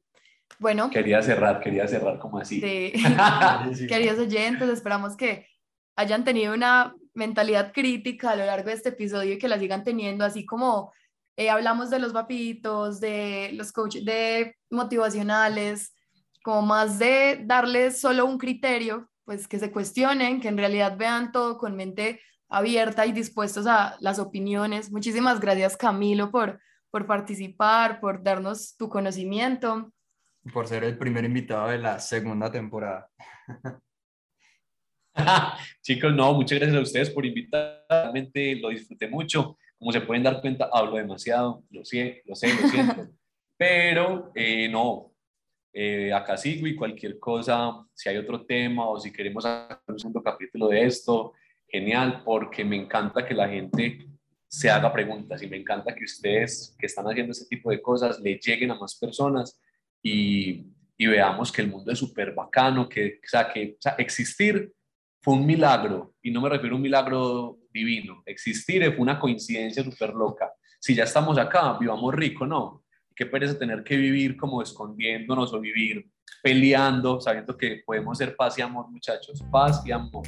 [0.59, 0.91] Bueno.
[0.91, 2.61] Quería cerrar, quería cerrar como así.
[2.61, 2.93] Sí.
[3.89, 5.49] Queridos oyentes, esperamos que
[5.97, 9.83] hayan tenido una mentalidad crítica a lo largo de este episodio y que la sigan
[9.83, 10.93] teniendo, así como
[11.37, 15.95] eh, hablamos de los papitos, de los coaches de motivacionales,
[16.43, 21.33] como más de darles solo un criterio, pues que se cuestionen, que en realidad vean
[21.33, 22.20] todo con mente
[22.53, 24.92] abierta y dispuestos a las opiniones.
[24.92, 29.90] Muchísimas gracias Camilo por, por participar, por darnos tu conocimiento.
[30.53, 33.09] Por ser el primer invitado de la segunda temporada.
[35.82, 38.30] Chicos, no, muchas gracias a ustedes por invitarme,
[38.61, 39.57] lo disfruté mucho.
[39.78, 43.09] Como se pueden dar cuenta, hablo demasiado, lo sé, lo sé, lo siento.
[43.57, 45.12] Pero eh, no,
[45.72, 49.98] eh, acá sigo y cualquier cosa, si hay otro tema o si queremos hacer un
[49.98, 51.32] segundo capítulo de esto,
[51.73, 54.07] genial, porque me encanta que la gente
[54.47, 58.20] se haga preguntas y me encanta que ustedes que están haciendo ese tipo de cosas
[58.20, 59.59] le lleguen a más personas
[60.03, 60.66] y,
[60.99, 64.73] veamos que el mundo es súper bacano, que, o sea, que existir
[65.20, 69.83] fue un milagro y no me refiero a un milagro divino, existir fue una coincidencia
[69.83, 70.53] súper loca.
[70.79, 72.85] Si ya estamos acá, vivamos rico, ¿no?
[73.16, 76.09] Qué pereza tener que vivir como escondiéndonos o vivir
[76.41, 80.23] peleando, sabiendo que podemos ser paz y amor, muchachos, paz y amor.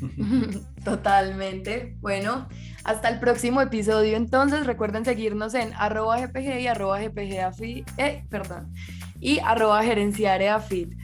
[0.84, 1.96] Totalmente.
[2.00, 2.48] Bueno,
[2.84, 4.16] hasta el próximo episodio.
[4.16, 8.72] Entonces, recuerden seguirnos en arroba gpg y arroba gpg eh, perdón,
[9.20, 10.94] y arroba gerenciareafit.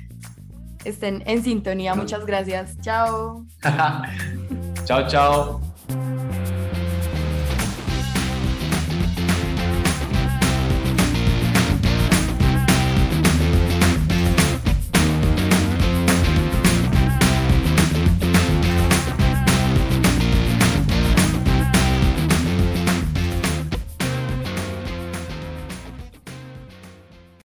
[0.84, 1.94] Estén en sintonía.
[1.94, 2.78] Muchas gracias.
[2.80, 3.46] Chao.
[4.84, 5.60] chao, chao.